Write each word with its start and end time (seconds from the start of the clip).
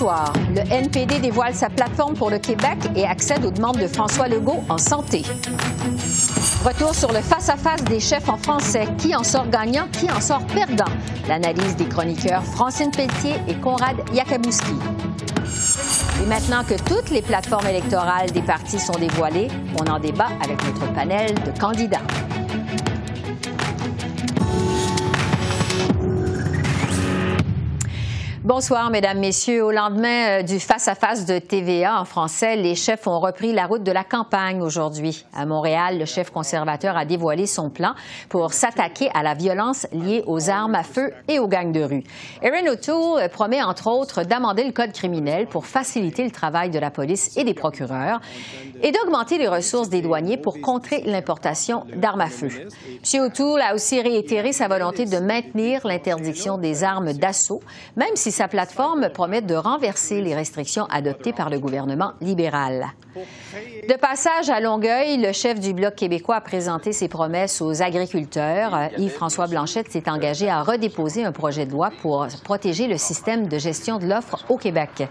Le 0.00 0.72
NPD 0.72 1.18
dévoile 1.18 1.54
sa 1.54 1.68
plateforme 1.68 2.14
pour 2.14 2.30
le 2.30 2.38
Québec 2.38 2.78
et 2.94 3.04
accède 3.04 3.44
aux 3.44 3.50
demandes 3.50 3.78
de 3.78 3.88
François 3.88 4.28
Legault 4.28 4.62
en 4.68 4.78
santé. 4.78 5.22
Retour 6.64 6.94
sur 6.94 7.12
le 7.12 7.20
face-à-face 7.20 7.82
des 7.84 7.98
chefs 7.98 8.28
en 8.28 8.36
français. 8.36 8.86
Qui 8.98 9.16
en 9.16 9.24
sort 9.24 9.48
gagnant, 9.48 9.88
qui 9.92 10.10
en 10.10 10.20
sort 10.20 10.46
perdant? 10.46 10.90
L'analyse 11.26 11.74
des 11.76 11.86
chroniqueurs 11.86 12.44
Francine 12.44 12.92
Pelletier 12.92 13.34
et 13.48 13.54
Conrad 13.54 13.96
Yakabouski. 14.14 14.74
Et 16.22 16.26
maintenant 16.26 16.62
que 16.62 16.74
toutes 16.74 17.10
les 17.10 17.22
plateformes 17.22 17.66
électorales 17.66 18.30
des 18.30 18.42
partis 18.42 18.78
sont 18.78 18.98
dévoilées, 18.98 19.48
on 19.80 19.90
en 19.90 19.98
débat 19.98 20.28
avec 20.44 20.62
notre 20.64 20.92
panel 20.92 21.34
de 21.34 21.58
candidats. 21.58 22.02
Bonsoir, 28.48 28.88
Mesdames, 28.88 29.18
Messieurs. 29.18 29.62
Au 29.62 29.70
lendemain 29.70 30.38
euh, 30.38 30.42
du 30.42 30.58
face-à-face 30.58 31.26
de 31.26 31.38
TVA 31.38 32.00
en 32.00 32.06
français, 32.06 32.56
les 32.56 32.74
chefs 32.74 33.06
ont 33.06 33.20
repris 33.20 33.52
la 33.52 33.66
route 33.66 33.82
de 33.82 33.92
la 33.92 34.04
campagne 34.04 34.62
aujourd'hui. 34.62 35.26
À 35.34 35.44
Montréal, 35.44 35.98
le 35.98 36.06
chef 36.06 36.30
conservateur 36.30 36.96
a 36.96 37.04
dévoilé 37.04 37.44
son 37.44 37.68
plan 37.68 37.92
pour 38.30 38.54
s'attaquer 38.54 39.10
à 39.12 39.22
la 39.22 39.34
violence 39.34 39.86
liée 39.92 40.24
aux 40.26 40.48
armes 40.48 40.76
à 40.76 40.82
feu 40.82 41.12
et 41.28 41.38
aux 41.38 41.46
gangs 41.46 41.72
de 41.72 41.82
rue. 41.82 42.02
Erin 42.40 42.72
O'Toole 42.72 43.28
promet, 43.28 43.62
entre 43.62 43.86
autres, 43.86 44.22
d'amender 44.22 44.64
le 44.64 44.72
code 44.72 44.92
criminel 44.92 45.46
pour 45.46 45.66
faciliter 45.66 46.24
le 46.24 46.30
travail 46.30 46.70
de 46.70 46.78
la 46.78 46.90
police 46.90 47.36
et 47.36 47.44
des 47.44 47.52
procureurs 47.52 48.22
et 48.82 48.92
d'augmenter 48.92 49.36
les 49.36 49.48
ressources 49.48 49.90
des 49.90 50.00
douaniers 50.00 50.38
pour 50.38 50.62
contrer 50.62 51.02
l'importation 51.04 51.84
d'armes 51.94 52.22
à 52.22 52.30
feu. 52.30 52.48
M. 52.48 53.24
O'Toole 53.24 53.60
a 53.60 53.74
aussi 53.74 54.00
réitéré 54.00 54.54
sa 54.54 54.68
volonté 54.68 55.04
de 55.04 55.18
maintenir 55.18 55.86
l'interdiction 55.86 56.56
des 56.56 56.82
armes 56.82 57.12
d'assaut, 57.12 57.60
même 57.94 58.16
si 58.16 58.37
sa 58.38 58.46
plateforme 58.46 59.08
promet 59.08 59.42
de 59.42 59.56
renverser 59.56 60.20
les 60.20 60.32
restrictions 60.32 60.86
adoptées 60.92 61.32
par 61.32 61.50
le 61.50 61.58
gouvernement 61.58 62.12
libéral. 62.20 62.86
De 63.16 63.94
passage 63.94 64.48
à 64.48 64.60
Longueuil, 64.60 65.16
le 65.16 65.32
chef 65.32 65.58
du 65.58 65.72
Bloc 65.72 65.96
québécois 65.96 66.36
a 66.36 66.40
présenté 66.40 66.92
ses 66.92 67.08
promesses 67.08 67.60
aux 67.60 67.82
agriculteurs. 67.82 68.90
Yves-François 68.96 69.48
Blanchette 69.48 69.90
s'est 69.90 70.08
engagé 70.08 70.48
à 70.48 70.62
redéposer 70.62 71.24
un 71.24 71.32
projet 71.32 71.66
de 71.66 71.72
loi 71.72 71.90
pour 72.00 72.28
protéger 72.44 72.86
le 72.86 72.96
système 72.96 73.48
de 73.48 73.58
gestion 73.58 73.98
de 73.98 74.06
l'offre 74.06 74.44
au 74.48 74.56
Québec. 74.56 75.08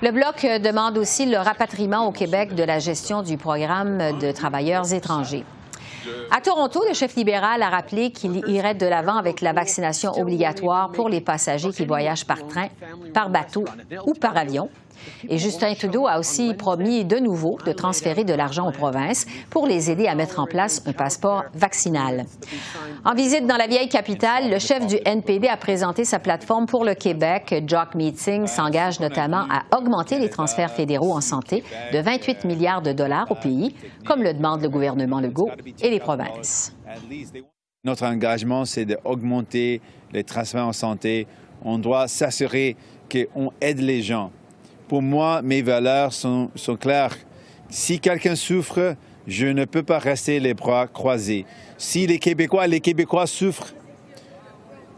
Le 0.00 0.12
Bloc 0.12 0.46
demande 0.62 0.96
aussi 0.96 1.26
le 1.26 1.38
rapatriement 1.38 2.06
au 2.06 2.12
Québec 2.12 2.54
de 2.54 2.62
la 2.62 2.78
gestion 2.78 3.22
du 3.22 3.36
programme 3.36 4.16
de 4.20 4.30
travailleurs 4.30 4.94
étrangers. 4.94 5.44
À 6.30 6.40
Toronto, 6.40 6.82
le 6.88 6.94
chef 6.94 7.16
libéral 7.16 7.62
a 7.62 7.68
rappelé 7.68 8.10
qu'il 8.10 8.42
irait 8.48 8.74
de 8.74 8.86
l'avant 8.86 9.16
avec 9.16 9.40
la 9.40 9.52
vaccination 9.52 10.12
obligatoire 10.12 10.90
pour 10.92 11.08
les 11.08 11.20
passagers 11.20 11.70
qui 11.70 11.84
voyagent 11.84 12.26
par 12.26 12.46
train, 12.46 12.68
par 13.12 13.30
bateau 13.30 13.64
ou 14.06 14.14
par 14.14 14.36
avion. 14.36 14.68
Et 15.28 15.38
Justin 15.38 15.74
Trudeau 15.74 16.06
a 16.06 16.18
aussi 16.18 16.54
promis 16.54 17.04
de 17.04 17.16
nouveau 17.16 17.58
de 17.64 17.72
transférer 17.72 18.24
de 18.24 18.34
l'argent 18.34 18.68
aux 18.68 18.72
provinces 18.72 19.26
pour 19.50 19.66
les 19.66 19.90
aider 19.90 20.06
à 20.06 20.14
mettre 20.14 20.40
en 20.40 20.46
place 20.46 20.82
un 20.86 20.92
passeport 20.92 21.44
vaccinal. 21.54 22.24
En 23.04 23.14
visite 23.14 23.46
dans 23.46 23.56
la 23.56 23.66
vieille 23.66 23.88
capitale, 23.88 24.50
le 24.50 24.58
chef 24.58 24.86
du 24.86 24.96
NPD 25.04 25.48
a 25.48 25.56
présenté 25.56 26.04
sa 26.04 26.18
plateforme 26.18 26.66
pour 26.66 26.84
le 26.84 26.94
Québec. 26.94 27.64
Jock 27.66 27.94
Meeting 27.94 28.46
s'engage 28.46 29.00
notamment 29.00 29.46
à 29.50 29.76
augmenter 29.76 30.18
les 30.18 30.30
transferts 30.30 30.72
fédéraux 30.72 31.12
en 31.12 31.20
santé 31.20 31.64
de 31.92 31.98
28 31.98 32.44
milliards 32.44 32.82
de 32.82 32.92
dollars 32.92 33.30
au 33.30 33.34
pays, 33.34 33.74
comme 34.06 34.22
le 34.22 34.34
demande 34.34 34.62
le 34.62 34.68
gouvernement 34.68 35.20
Legault 35.20 35.50
et 35.80 35.89
les 35.90 36.00
provinces. 36.00 36.74
Notre 37.84 38.04
engagement, 38.04 38.64
c'est 38.64 38.84
d'augmenter 38.84 39.80
les 40.12 40.24
transferts 40.24 40.66
en 40.66 40.72
santé. 40.72 41.26
On 41.62 41.78
doit 41.78 42.08
s'assurer 42.08 42.76
qu'on 43.10 43.52
aide 43.60 43.80
les 43.80 44.02
gens 44.02 44.30
pour 44.90 45.02
moi, 45.02 45.40
mes 45.40 45.62
valeurs 45.62 46.12
sont, 46.12 46.50
claires. 46.80 47.16
Si 47.68 48.00
quelqu'un 48.00 48.34
souffre, 48.34 48.96
je 49.24 49.46
ne 49.46 49.64
peux 49.64 49.84
pas 49.84 50.00
rester 50.00 50.40
les 50.40 50.52
bras 50.52 50.88
croisés. 50.88 51.46
Si 51.78 52.08
les 52.08 52.18
Québécois, 52.18 52.66
les 52.66 52.80
Québécois 52.80 53.28
souffrent, 53.28 53.72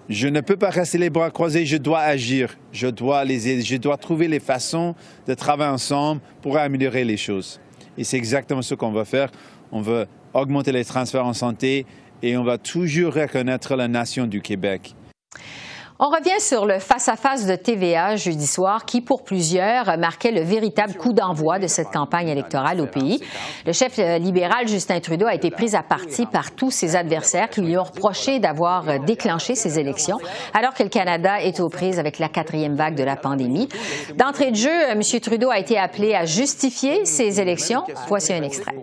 je 0.09 0.29
ne 0.29 0.41
peux 0.41 0.57
pas 0.57 0.71
rester 0.71 0.97
les 0.97 1.11
bras 1.11 1.31
croisés, 1.31 1.67
je 1.67 1.77
dois 1.77 2.01
agir, 2.01 2.57
je 2.73 2.87
dois 2.87 3.23
les 3.27 3.51
aider, 3.51 3.61
je 3.61 3.77
dois 3.77 3.99
trouver 3.99 4.29
les 4.29 4.41
façons 4.41 4.95
de 5.27 5.35
travailler 5.35 5.73
ensemble 5.73 6.23
pour 6.41 6.57
améliorer 6.57 7.05
les 7.05 7.19
choses. 7.19 7.61
Et 7.99 8.05
c'est 8.05 8.17
exactement 8.17 8.63
ce 8.63 8.75
qu'on 8.75 8.93
va 8.93 9.05
faire. 9.05 9.31
On 9.71 9.83
va 9.83 10.07
augmenter 10.35 10.73
les 10.73 10.85
transferts 10.85 11.27
en 11.27 11.33
santé 11.33 11.87
et 12.23 12.37
on 12.37 12.45
va 12.45 12.59
toujours 12.59 13.15
reconnaître 13.15 13.75
la 13.77 13.89
nation 13.89 14.27
du 14.27 14.41
Québec. 14.41 14.95
On 16.05 16.09
revient 16.09 16.41
sur 16.41 16.67
le 16.67 16.81
face-à-face 16.81 17.47
de 17.47 17.55
TVA 17.55 18.17
jeudi 18.17 18.49
soir 18.49 18.87
qui, 18.87 19.01
pour 19.01 19.23
plusieurs, 19.23 19.97
marquait 19.99 20.33
le 20.33 20.41
véritable 20.41 20.95
coup 20.95 21.13
d'envoi 21.13 21.61
de 21.61 21.69
cette 21.69 21.93
campagne 21.93 22.27
électorale 22.27 22.81
au 22.81 22.87
pays. 22.87 23.23
Le 23.65 23.73
chef 23.73 24.01
euh, 24.01 24.19
libéral 24.19 24.67
Justin 24.67 24.99
Trudeau 24.99 25.27
a 25.27 25.35
été 25.37 25.53
pris 25.53 25.77
à 25.77 25.85
partie 25.85 26.27
par 26.27 26.57
tous 26.57 26.73
ses 26.73 26.97
adversaires 26.97 27.49
qui 27.51 27.61
lui 27.61 27.79
ont 27.79 27.85
reproché 27.85 28.41
d'avoir 28.41 28.89
euh, 28.89 28.99
déclenché 28.99 29.55
ces 29.55 29.79
élections 29.79 30.19
alors 30.55 30.75
que 30.75 30.83
le 30.83 30.89
Canada 30.89 31.41
est 31.41 31.61
aux 31.61 31.69
prises 31.69 32.01
avec 32.01 32.19
la 32.19 32.29
quatrième 32.29 32.75
vague 32.75 32.97
de 32.97 33.05
la 33.05 33.15
pandémie. 33.15 33.69
D'entrée 34.17 34.51
de 34.51 34.57
jeu, 34.57 34.83
M. 34.89 35.03
Trudeau 35.21 35.51
a 35.51 35.61
été 35.61 35.79
appelé 35.79 36.15
à 36.15 36.25
justifier 36.25 37.05
ces 37.05 37.41
élections. 37.41 37.85
Voici 38.09 38.33
un 38.33 38.43
extrait. 38.43 38.75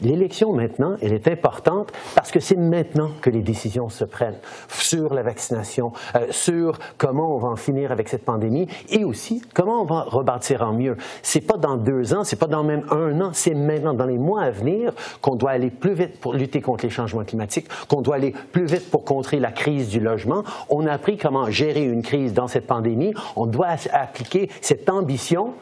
L'élection 0.00 0.52
maintenant, 0.52 0.94
elle 1.02 1.12
est 1.12 1.26
importante 1.26 1.90
parce 2.14 2.30
que 2.30 2.38
c'est 2.38 2.56
maintenant 2.56 3.10
que 3.20 3.30
les 3.30 3.40
décisions 3.40 3.88
se 3.88 4.04
prennent 4.04 4.38
sur 4.68 5.12
la 5.12 5.22
vaccination, 5.22 5.92
euh, 6.14 6.26
sur 6.30 6.78
comment 6.98 7.34
on 7.34 7.38
va 7.38 7.48
en 7.48 7.56
finir 7.56 7.90
avec 7.90 8.08
cette 8.08 8.24
pandémie 8.24 8.68
et 8.90 9.04
aussi 9.04 9.42
comment 9.54 9.82
on 9.82 9.84
va 9.84 10.02
rebâtir 10.02 10.62
en 10.62 10.72
mieux. 10.72 10.96
C'est 11.22 11.40
pas 11.40 11.56
dans 11.56 11.76
deux 11.76 12.14
ans, 12.14 12.22
c'est 12.22 12.38
pas 12.38 12.46
dans 12.46 12.62
même 12.62 12.84
un 12.92 13.20
an, 13.20 13.30
c'est 13.32 13.54
maintenant 13.54 13.92
dans 13.92 14.06
les 14.06 14.18
mois 14.18 14.42
à 14.42 14.50
venir 14.52 14.92
qu'on 15.20 15.34
doit 15.34 15.50
aller 15.50 15.70
plus 15.70 15.94
vite 15.94 16.20
pour 16.20 16.32
lutter 16.32 16.60
contre 16.60 16.84
les 16.84 16.90
changements 16.90 17.24
climatiques, 17.24 17.66
qu'on 17.88 18.00
doit 18.00 18.14
aller 18.14 18.34
plus 18.52 18.66
vite 18.66 18.90
pour 18.90 19.04
contrer 19.04 19.40
la 19.40 19.50
crise 19.50 19.88
du 19.88 19.98
logement. 19.98 20.44
On 20.68 20.86
a 20.86 20.92
appris 20.92 21.16
comment 21.16 21.50
gérer 21.50 21.82
une 21.82 22.02
crise 22.02 22.32
dans 22.32 22.46
cette 22.46 22.68
pandémie. 22.68 23.14
On 23.34 23.46
doit 23.46 23.74
appliquer 23.92 24.48
cette 24.60 24.88
ambition 24.88 25.54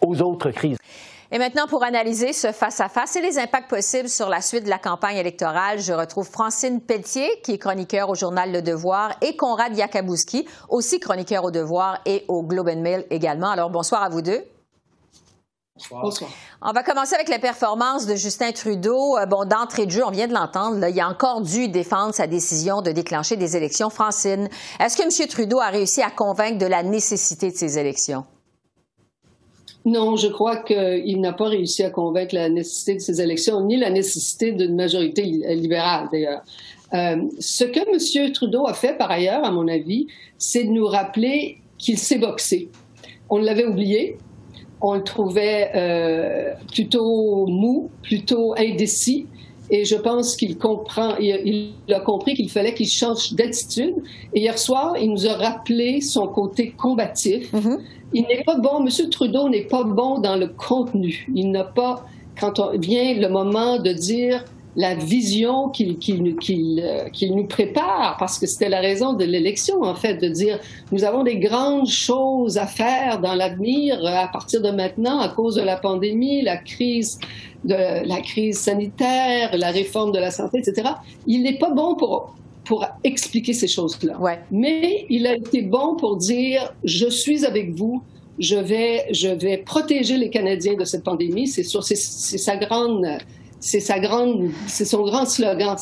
aux 0.00 0.20
autres 0.20 0.50
crises. 0.50 0.78
Et 1.34 1.38
maintenant, 1.38 1.66
pour 1.66 1.82
analyser 1.82 2.34
ce 2.34 2.52
face-à-face 2.52 3.16
et 3.16 3.22
les 3.22 3.38
impacts 3.38 3.70
possibles 3.70 4.10
sur 4.10 4.28
la 4.28 4.42
suite 4.42 4.64
de 4.64 4.68
la 4.68 4.78
campagne 4.78 5.16
électorale, 5.16 5.78
je 5.78 5.94
retrouve 5.94 6.28
Francine 6.28 6.82
Pelletier, 6.82 7.40
qui 7.42 7.52
est 7.52 7.58
chroniqueur 7.58 8.10
au 8.10 8.14
journal 8.14 8.52
Le 8.52 8.60
Devoir, 8.60 9.14
et 9.22 9.34
Conrad 9.34 9.74
Yakabouski, 9.74 10.46
aussi 10.68 11.00
chroniqueur 11.00 11.42
au 11.44 11.50
Devoir 11.50 12.00
et 12.04 12.26
au 12.28 12.42
Globe 12.42 12.68
and 12.68 12.82
Mail 12.82 13.06
également. 13.08 13.48
Alors, 13.48 13.70
bonsoir 13.70 14.02
à 14.02 14.10
vous 14.10 14.20
deux. 14.20 14.44
Bonsoir. 15.90 16.30
On 16.60 16.72
va 16.72 16.82
commencer 16.82 17.14
avec 17.14 17.30
la 17.30 17.38
performance 17.38 18.04
de 18.04 18.14
Justin 18.14 18.52
Trudeau. 18.52 19.16
Euh, 19.16 19.24
bon, 19.24 19.46
d'entrée 19.46 19.86
de 19.86 19.90
jeu, 19.90 20.04
on 20.04 20.10
vient 20.10 20.28
de 20.28 20.34
l'entendre, 20.34 20.86
il 20.86 21.00
a 21.00 21.08
encore 21.08 21.40
dû 21.40 21.68
défendre 21.68 22.14
sa 22.14 22.26
décision 22.26 22.82
de 22.82 22.90
déclencher 22.90 23.36
des 23.36 23.56
élections. 23.56 23.88
Francine, 23.88 24.50
est-ce 24.78 24.98
que 24.98 25.02
M. 25.02 25.28
Trudeau 25.28 25.60
a 25.60 25.68
réussi 25.68 26.02
à 26.02 26.10
convaincre 26.10 26.58
de 26.58 26.66
la 26.66 26.82
nécessité 26.82 27.50
de 27.50 27.56
ces 27.56 27.78
élections? 27.78 28.26
Non, 29.84 30.16
je 30.16 30.28
crois 30.28 30.58
qu'il 30.58 31.20
n'a 31.20 31.32
pas 31.32 31.48
réussi 31.48 31.82
à 31.82 31.90
convaincre 31.90 32.34
la 32.34 32.48
nécessité 32.48 32.94
de 32.94 33.00
ces 33.00 33.20
élections, 33.20 33.64
ni 33.64 33.76
la 33.76 33.90
nécessité 33.90 34.52
d'une 34.52 34.76
majorité 34.76 35.22
libérale, 35.22 36.08
d'ailleurs. 36.12 36.42
Euh, 36.94 37.16
ce 37.38 37.64
que 37.64 37.80
M. 37.80 38.32
Trudeau 38.32 38.66
a 38.66 38.74
fait, 38.74 38.96
par 38.96 39.10
ailleurs, 39.10 39.44
à 39.44 39.50
mon 39.50 39.66
avis, 39.66 40.06
c'est 40.38 40.64
de 40.64 40.70
nous 40.70 40.86
rappeler 40.86 41.58
qu'il 41.78 41.98
s'est 41.98 42.18
boxé. 42.18 42.68
On 43.28 43.38
l'avait 43.38 43.64
oublié. 43.64 44.18
On 44.80 44.94
le 44.94 45.02
trouvait 45.02 45.70
euh, 45.74 46.54
plutôt 46.72 47.46
mou, 47.46 47.90
plutôt 48.02 48.54
indécis. 48.56 49.26
Et 49.70 49.84
je 49.84 49.96
pense 49.96 50.36
qu'il 50.36 50.58
comprend, 50.58 51.16
il, 51.18 51.72
a 51.90 52.00
compris 52.00 52.34
qu'il 52.34 52.50
fallait 52.50 52.74
qu'il 52.74 52.88
change 52.88 53.32
d'attitude. 53.32 53.94
Et 54.34 54.40
hier 54.40 54.58
soir, 54.58 54.96
il 54.98 55.10
nous 55.10 55.26
a 55.26 55.34
rappelé 55.34 56.00
son 56.00 56.26
côté 56.26 56.70
combatif. 56.70 57.52
Mm-hmm. 57.52 57.78
Il 58.14 58.22
n'est 58.24 58.44
pas 58.44 58.58
bon, 58.58 58.84
M. 58.84 59.08
Trudeau 59.10 59.48
n'est 59.48 59.64
pas 59.64 59.84
bon 59.84 60.18
dans 60.18 60.36
le 60.36 60.48
contenu. 60.48 61.26
Il 61.34 61.50
n'a 61.50 61.64
pas, 61.64 62.04
quand 62.38 62.58
on 62.58 62.76
vient 62.78 63.14
le 63.14 63.28
moment 63.28 63.78
de 63.78 63.92
dire 63.92 64.44
la 64.76 64.94
vision 64.94 65.68
qu'il 65.68 65.98
qu'il 65.98 67.34
nous 67.34 67.46
prépare, 67.46 68.16
parce 68.18 68.38
que 68.38 68.46
c'était 68.46 68.68
la 68.68 68.80
raison 68.80 69.12
de 69.12 69.24
l'élection, 69.24 69.82
en 69.82 69.94
fait, 69.94 70.16
de 70.16 70.28
dire 70.28 70.58
nous 70.92 71.04
avons 71.04 71.22
des 71.22 71.36
grandes 71.36 71.88
choses 71.88 72.56
à 72.58 72.66
faire 72.66 73.20
dans 73.20 73.34
l'avenir 73.34 74.00
à 74.04 74.28
partir 74.28 74.62
de 74.62 74.70
maintenant 74.70 75.20
à 75.20 75.28
cause 75.28 75.56
de 75.56 75.62
la 75.62 75.76
pandémie, 75.76 76.42
la 76.42 76.56
crise 76.56 77.18
de 77.64 78.06
la 78.06 78.20
crise 78.20 78.58
sanitaire, 78.58 79.56
la 79.56 79.70
réforme 79.70 80.12
de 80.12 80.18
la 80.18 80.30
santé, 80.30 80.58
etc. 80.58 80.90
Il 81.26 81.42
n'est 81.42 81.58
pas 81.58 81.70
bon 81.70 81.94
pour 81.94 82.34
pour 82.64 82.86
expliquer 83.02 83.52
ces 83.52 83.66
choses-là. 83.66 84.18
Ouais. 84.20 84.38
Mais 84.50 85.04
il 85.10 85.26
a 85.26 85.34
été 85.34 85.62
bon 85.62 85.96
pour 85.96 86.16
dire 86.16 86.72
je 86.84 87.08
suis 87.08 87.44
avec 87.44 87.72
vous, 87.74 88.02
je 88.38 88.56
vais, 88.56 89.06
je 89.12 89.28
vais 89.28 89.58
protéger 89.58 90.16
les 90.16 90.30
Canadiens 90.30 90.74
de 90.74 90.84
cette 90.84 91.04
pandémie. 91.04 91.48
C'est 91.48 91.64
sa 91.64 92.56
grande 92.56 93.06
c'est 93.62 93.80
sa 93.80 94.00
grande, 94.00 94.50
c'est 94.66 94.84
son 94.84 95.02
grand 95.04 95.24
slogan. 95.24 95.76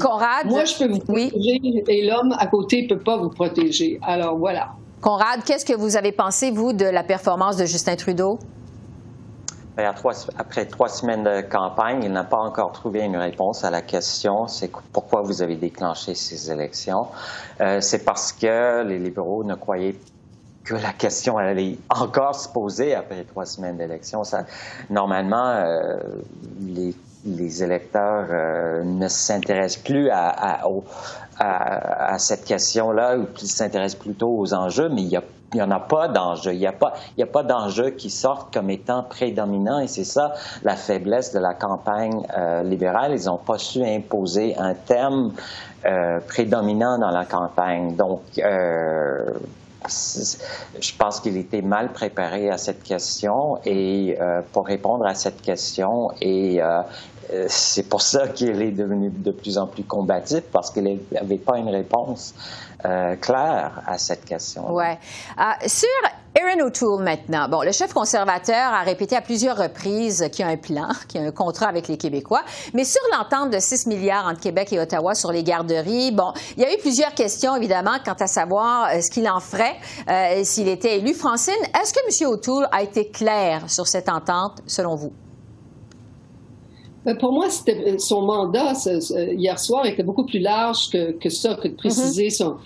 Conrad, 0.00 0.46
moi 0.46 0.64
je 0.66 0.78
peux 0.78 0.92
vous 0.92 0.98
protéger 0.98 1.60
et 1.88 2.06
l'homme 2.06 2.34
à 2.38 2.46
côté 2.46 2.86
peut 2.86 2.98
pas 2.98 3.16
vous 3.16 3.30
protéger. 3.30 3.98
Alors 4.02 4.36
voilà. 4.36 4.72
Conrad, 5.00 5.42
qu'est-ce 5.44 5.64
que 5.64 5.72
vous 5.72 5.96
avez 5.96 6.12
pensé 6.12 6.50
vous 6.50 6.74
de 6.74 6.84
la 6.84 7.02
performance 7.02 7.56
de 7.56 7.64
Justin 7.64 7.96
Trudeau? 7.96 8.38
Ben, 9.76 9.94
après 10.36 10.66
trois 10.66 10.88
semaines 10.88 11.24
de 11.24 11.40
campagne, 11.40 12.00
il 12.04 12.12
n'a 12.12 12.24
pas 12.24 12.36
encore 12.36 12.72
trouvé 12.72 13.00
une 13.00 13.16
réponse 13.16 13.64
à 13.64 13.70
la 13.70 13.80
question 13.80 14.46
c'est 14.46 14.70
pourquoi 14.92 15.22
vous 15.22 15.40
avez 15.40 15.56
déclenché 15.56 16.14
ces 16.14 16.52
élections. 16.52 17.06
Euh, 17.62 17.80
c'est 17.80 18.04
parce 18.04 18.30
que 18.32 18.82
les 18.82 18.98
libéraux 18.98 19.42
ne 19.42 19.54
croyaient 19.54 19.96
que 20.64 20.74
la 20.74 20.92
question 20.92 21.38
allait 21.38 21.78
encore 21.88 22.34
se 22.34 22.48
poser 22.48 22.94
après 22.94 23.24
trois 23.24 23.46
semaines 23.46 23.76
d'élection. 23.76 24.22
Normalement, 24.90 25.48
euh, 25.48 25.98
les, 26.60 27.62
électeurs 27.62 28.26
euh, 28.30 28.84
ne 28.84 29.08
s'intéressent 29.08 29.82
plus 29.82 30.10
à, 30.10 30.60
cette 32.18 32.44
question-là, 32.44 33.16
ou 33.16 33.26
s'intéressent 33.36 34.00
plutôt 34.00 34.38
aux 34.38 34.52
enjeux, 34.52 34.88
mais 34.90 35.02
il 35.02 35.20
n'y 35.54 35.62
en 35.62 35.70
a 35.70 35.80
pas 35.80 36.08
d'enjeu. 36.08 36.52
Il 36.52 36.58
n'y 36.58 36.66
a 36.66 36.72
pas, 36.72 37.42
d'enjeu 37.42 37.90
qui 37.90 38.10
sortent 38.10 38.52
comme 38.52 38.68
étant 38.70 39.02
prédominant 39.02 39.80
et 39.80 39.86
c'est 39.86 40.04
ça 40.04 40.34
la 40.62 40.76
faiblesse 40.76 41.32
de 41.32 41.38
la 41.38 41.54
campagne 41.54 42.26
euh, 42.36 42.62
libérale. 42.62 43.12
Ils 43.12 43.26
n'ont 43.26 43.38
pas 43.38 43.58
su 43.58 43.82
imposer 43.82 44.56
un 44.58 44.74
thème 44.74 45.32
prédominant 46.28 46.98
dans 46.98 47.10
la 47.10 47.24
campagne. 47.24 47.96
Donc, 47.96 48.20
je 49.88 50.92
pense 50.98 51.20
qu'il 51.20 51.36
était 51.36 51.62
mal 51.62 51.92
préparé 51.92 52.50
à 52.50 52.58
cette 52.58 52.82
question 52.82 53.58
et 53.64 54.16
euh, 54.20 54.42
pour 54.52 54.66
répondre 54.66 55.06
à 55.06 55.14
cette 55.14 55.40
question 55.40 56.12
et 56.20 56.60
euh, 56.60 56.82
euh, 57.32 57.46
c'est 57.48 57.88
pour 57.88 58.02
ça 58.02 58.28
qu'il 58.28 58.60
est 58.60 58.72
devenu 58.72 59.10
de 59.10 59.30
plus 59.30 59.56
en 59.56 59.66
plus 59.66 59.84
combatif 59.84 60.42
parce 60.52 60.70
qu'il 60.70 61.00
n'avait 61.12 61.38
pas 61.38 61.58
une 61.58 61.68
réponse 61.68 62.34
claire 63.20 63.82
à 63.86 63.98
cette 63.98 64.24
question. 64.24 64.72
Ouais. 64.72 64.98
sur 65.66 65.88
Erin 66.38 66.64
O'Toole 66.64 67.02
maintenant. 67.02 67.48
Bon, 67.48 67.62
le 67.62 67.72
chef 67.72 67.92
conservateur 67.92 68.72
a 68.72 68.82
répété 68.82 69.16
à 69.16 69.20
plusieurs 69.20 69.56
reprises 69.56 70.28
qu'il 70.30 70.44
y 70.44 70.48
a 70.48 70.52
un 70.52 70.56
plan, 70.56 70.88
qu'il 71.08 71.20
y 71.20 71.24
a 71.24 71.26
un 71.26 71.32
contrat 71.32 71.66
avec 71.66 71.88
les 71.88 71.96
Québécois. 71.96 72.42
Mais 72.72 72.84
sur 72.84 73.00
l'entente 73.12 73.50
de 73.50 73.58
6 73.58 73.88
milliards 73.88 74.26
entre 74.26 74.40
Québec 74.40 74.72
et 74.72 74.78
Ottawa 74.78 75.14
sur 75.14 75.32
les 75.32 75.42
garderies, 75.42 76.12
bon, 76.12 76.32
il 76.56 76.62
y 76.62 76.66
a 76.66 76.72
eu 76.72 76.78
plusieurs 76.78 77.14
questions, 77.14 77.56
évidemment, 77.56 77.96
quant 78.04 78.14
à 78.18 78.28
savoir 78.28 78.90
euh, 78.90 79.00
ce 79.00 79.10
qu'il 79.10 79.28
en 79.28 79.40
ferait 79.40 79.74
euh, 80.08 80.42
s'il 80.44 80.68
était 80.68 80.98
élu. 80.98 81.14
Francine, 81.14 81.52
est-ce 81.80 81.92
que 81.92 82.24
M. 82.24 82.30
O'Toole 82.30 82.68
a 82.70 82.82
été 82.82 83.08
clair 83.08 83.68
sur 83.68 83.88
cette 83.88 84.08
entente, 84.08 84.62
selon 84.66 84.94
vous? 84.94 85.12
Ben, 87.04 87.16
pour 87.16 87.32
moi, 87.32 87.46
son 87.98 88.22
mandat 88.22 88.74
hier 89.32 89.58
soir 89.58 89.86
était 89.86 90.02
beaucoup 90.02 90.26
plus 90.26 90.38
large 90.38 90.90
que, 90.92 91.12
que 91.12 91.30
ça, 91.30 91.54
que 91.54 91.66
de 91.68 91.74
préciser 91.74 92.28
mm-hmm. 92.28 92.36
son, 92.36 92.56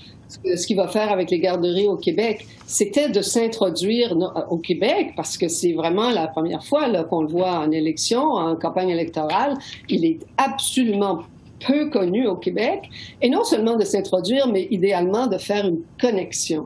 ce 0.43 0.67
qu'il 0.67 0.77
va 0.77 0.89
faire 0.89 1.11
avec 1.11 1.31
les 1.31 1.39
garderies 1.39 1.87
au 1.87 1.97
Québec, 1.97 2.47
c'était 2.67 3.09
de 3.09 3.21
s'introduire 3.21 4.17
au 4.51 4.59
Québec, 4.59 5.13
parce 5.17 5.37
que 5.37 5.49
c'est 5.49 5.73
vraiment 5.73 6.11
la 6.11 6.27
première 6.27 6.65
fois 6.65 6.89
qu'on 7.05 7.23
le 7.23 7.29
voit 7.29 7.59
en 7.59 7.71
élection, 7.71 8.23
en 8.23 8.57
campagne 8.57 8.91
électorale. 8.91 9.55
Il 9.89 10.05
est 10.05 10.21
absolument 10.37 11.21
peu 11.67 11.89
connu 11.89 12.27
au 12.27 12.37
Québec, 12.37 12.91
et 13.23 13.31
non 13.31 13.45
seulement 13.45 13.77
de 13.77 13.85
s'introduire, 13.85 14.49
mais 14.49 14.69
idéalement 14.71 15.27
de 15.27 15.39
faire 15.39 15.67
une 15.67 15.81
connexion. 16.01 16.63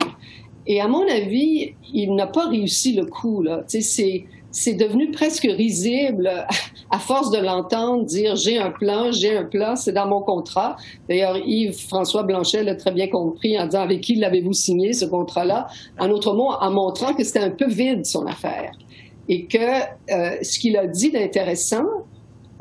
Et 0.67 0.81
à 0.81 0.87
mon 0.87 1.07
avis, 1.07 1.73
il 1.93 2.13
n'a 2.15 2.27
pas 2.27 2.47
réussi 2.47 2.93
le 2.93 3.05
coup. 3.05 3.41
Là. 3.41 3.63
C'est 3.67 4.25
c'est 4.51 4.73
devenu 4.73 5.11
presque 5.11 5.43
risible 5.43 6.29
à 6.89 6.99
force 6.99 7.31
de 7.31 7.37
l'entendre 7.37 8.03
dire 8.05 8.35
j'ai 8.35 8.57
un 8.57 8.71
plan, 8.71 9.11
j'ai 9.11 9.37
un 9.37 9.43
plan, 9.43 9.75
c'est 9.75 9.91
dans 9.91 10.07
mon 10.07 10.21
contrat. 10.21 10.75
D'ailleurs, 11.07 11.37
Yves-François 11.37 12.23
Blanchet 12.23 12.63
l'a 12.63 12.75
très 12.75 12.91
bien 12.91 13.07
compris 13.07 13.59
en 13.59 13.65
disant 13.65 13.81
avec 13.81 14.01
qui 14.01 14.15
l'avez-vous 14.15 14.53
signé 14.53 14.93
ce 14.93 15.05
contrat-là, 15.05 15.67
en 15.99 16.09
autre 16.09 16.33
mot, 16.33 16.49
en 16.59 16.71
montrant 16.71 17.13
que 17.13 17.23
c'était 17.23 17.39
un 17.39 17.51
peu 17.51 17.67
vide 17.67 18.05
son 18.05 18.25
affaire. 18.25 18.71
Et 19.27 19.45
que 19.45 19.57
euh, 19.57 20.37
ce 20.41 20.57
qu'il 20.57 20.75
a 20.77 20.87
dit 20.87 21.11
d'intéressant 21.11 21.85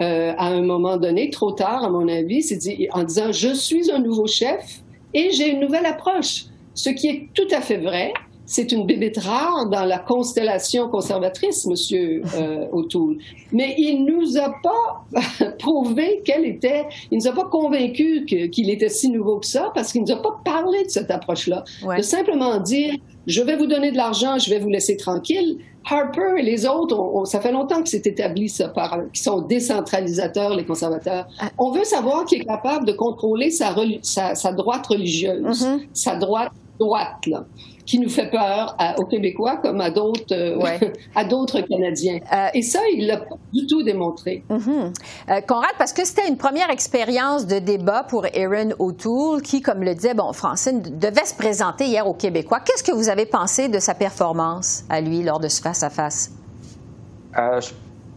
euh, 0.00 0.34
à 0.36 0.48
un 0.48 0.62
moment 0.62 0.98
donné, 0.98 1.30
trop 1.30 1.52
tard 1.52 1.84
à 1.84 1.88
mon 1.88 2.06
avis, 2.08 2.42
c'est 2.42 2.58
en 2.92 3.04
disant 3.04 3.32
je 3.32 3.54
suis 3.54 3.90
un 3.90 3.98
nouveau 3.98 4.26
chef 4.26 4.82
et 5.14 5.30
j'ai 5.32 5.48
une 5.48 5.60
nouvelle 5.60 5.86
approche, 5.86 6.44
ce 6.74 6.90
qui 6.90 7.08
est 7.08 7.28
tout 7.34 7.48
à 7.50 7.62
fait 7.62 7.78
vrai 7.78 8.12
c'est 8.48 8.72
une 8.72 8.86
bébête 8.86 9.18
rare 9.18 9.68
dans 9.68 9.84
la 9.84 9.98
constellation 9.98 10.88
conservatrice, 10.88 11.66
Monsieur 11.66 12.22
euh, 12.34 12.66
O'Toole. 12.72 13.18
Mais 13.52 13.74
il 13.76 14.06
nous 14.06 14.38
a 14.38 14.54
pas 14.62 15.52
prouvé 15.58 16.22
qu'elle 16.24 16.46
était, 16.46 16.86
il 17.10 17.18
nous 17.18 17.28
a 17.28 17.32
pas 17.32 17.44
convaincu 17.44 18.24
qu'il 18.24 18.70
était 18.70 18.88
si 18.88 19.10
nouveau 19.10 19.38
que 19.38 19.46
ça, 19.46 19.70
parce 19.74 19.92
qu'il 19.92 20.00
nous 20.00 20.10
a 20.10 20.22
pas 20.22 20.40
parlé 20.42 20.84
de 20.84 20.88
cette 20.88 21.10
approche-là. 21.10 21.62
De 21.94 22.00
simplement 22.00 22.58
dire, 22.58 22.94
je 23.26 23.42
vais 23.42 23.56
vous 23.56 23.66
donner 23.66 23.92
de 23.92 23.98
l'argent, 23.98 24.38
je 24.38 24.48
vais 24.48 24.58
vous 24.58 24.70
laisser 24.70 24.96
tranquille. 24.96 25.58
Harper 25.90 26.38
et 26.38 26.42
les 26.42 26.66
autres, 26.66 27.26
ça 27.26 27.40
fait 27.40 27.52
longtemps 27.52 27.82
que 27.82 27.88
c'est 27.88 28.06
établi 28.06 28.48
ça, 28.48 28.68
par, 28.68 28.98
qui 29.12 29.22
sont 29.22 29.42
décentralisateurs, 29.42 30.54
les 30.54 30.64
conservateurs. 30.64 31.28
Ah. 31.38 31.50
On 31.58 31.70
veut 31.70 31.84
savoir 31.84 32.24
qui 32.24 32.36
est 32.36 32.44
capable 32.44 32.86
de 32.86 32.92
contrôler 32.92 33.50
sa, 33.50 33.74
sa, 34.02 34.52
droite 34.52 34.86
religieuse, 34.86 35.66
mm-hmm. 35.66 35.80
sa 35.92 36.16
droite 36.16 36.52
droite, 36.78 37.26
là 37.26 37.44
qui 37.88 37.98
nous 37.98 38.10
fait 38.10 38.30
peur 38.30 38.76
aux 38.98 39.06
Québécois 39.06 39.56
comme 39.56 39.80
à 39.80 39.90
d'autres 39.90 40.32
euh, 40.32 40.92
à 41.14 41.24
d'autres 41.24 41.62
Canadiens. 41.62 42.20
Euh, 42.32 42.48
Et 42.52 42.62
ça, 42.62 42.80
il 42.94 43.06
l'a 43.06 43.16
pas 43.16 43.36
du 43.52 43.66
tout 43.66 43.82
démontré. 43.82 44.44
Mm-hmm. 44.50 44.92
Euh, 45.30 45.40
Conrad, 45.40 45.72
parce 45.78 45.94
que 45.94 46.04
c'était 46.04 46.28
une 46.28 46.36
première 46.36 46.70
expérience 46.70 47.46
de 47.46 47.58
débat 47.58 48.04
pour 48.04 48.26
Erin 48.34 48.70
O'Toole, 48.78 49.40
qui, 49.40 49.62
comme 49.62 49.82
le 49.82 49.94
disait 49.94 50.14
bon 50.14 50.32
Francine, 50.34 50.82
devait 50.82 51.24
se 51.24 51.34
présenter 51.34 51.86
hier 51.86 52.06
aux 52.06 52.14
Québécois. 52.14 52.60
Qu'est-ce 52.60 52.84
que 52.84 52.92
vous 52.92 53.08
avez 53.08 53.24
pensé 53.24 53.68
de 53.68 53.78
sa 53.78 53.94
performance 53.94 54.84
à 54.90 55.00
lui 55.00 55.22
lors 55.22 55.40
de 55.40 55.48
ce 55.48 55.62
face 55.62 55.82
à 55.82 55.88
face? 55.88 56.30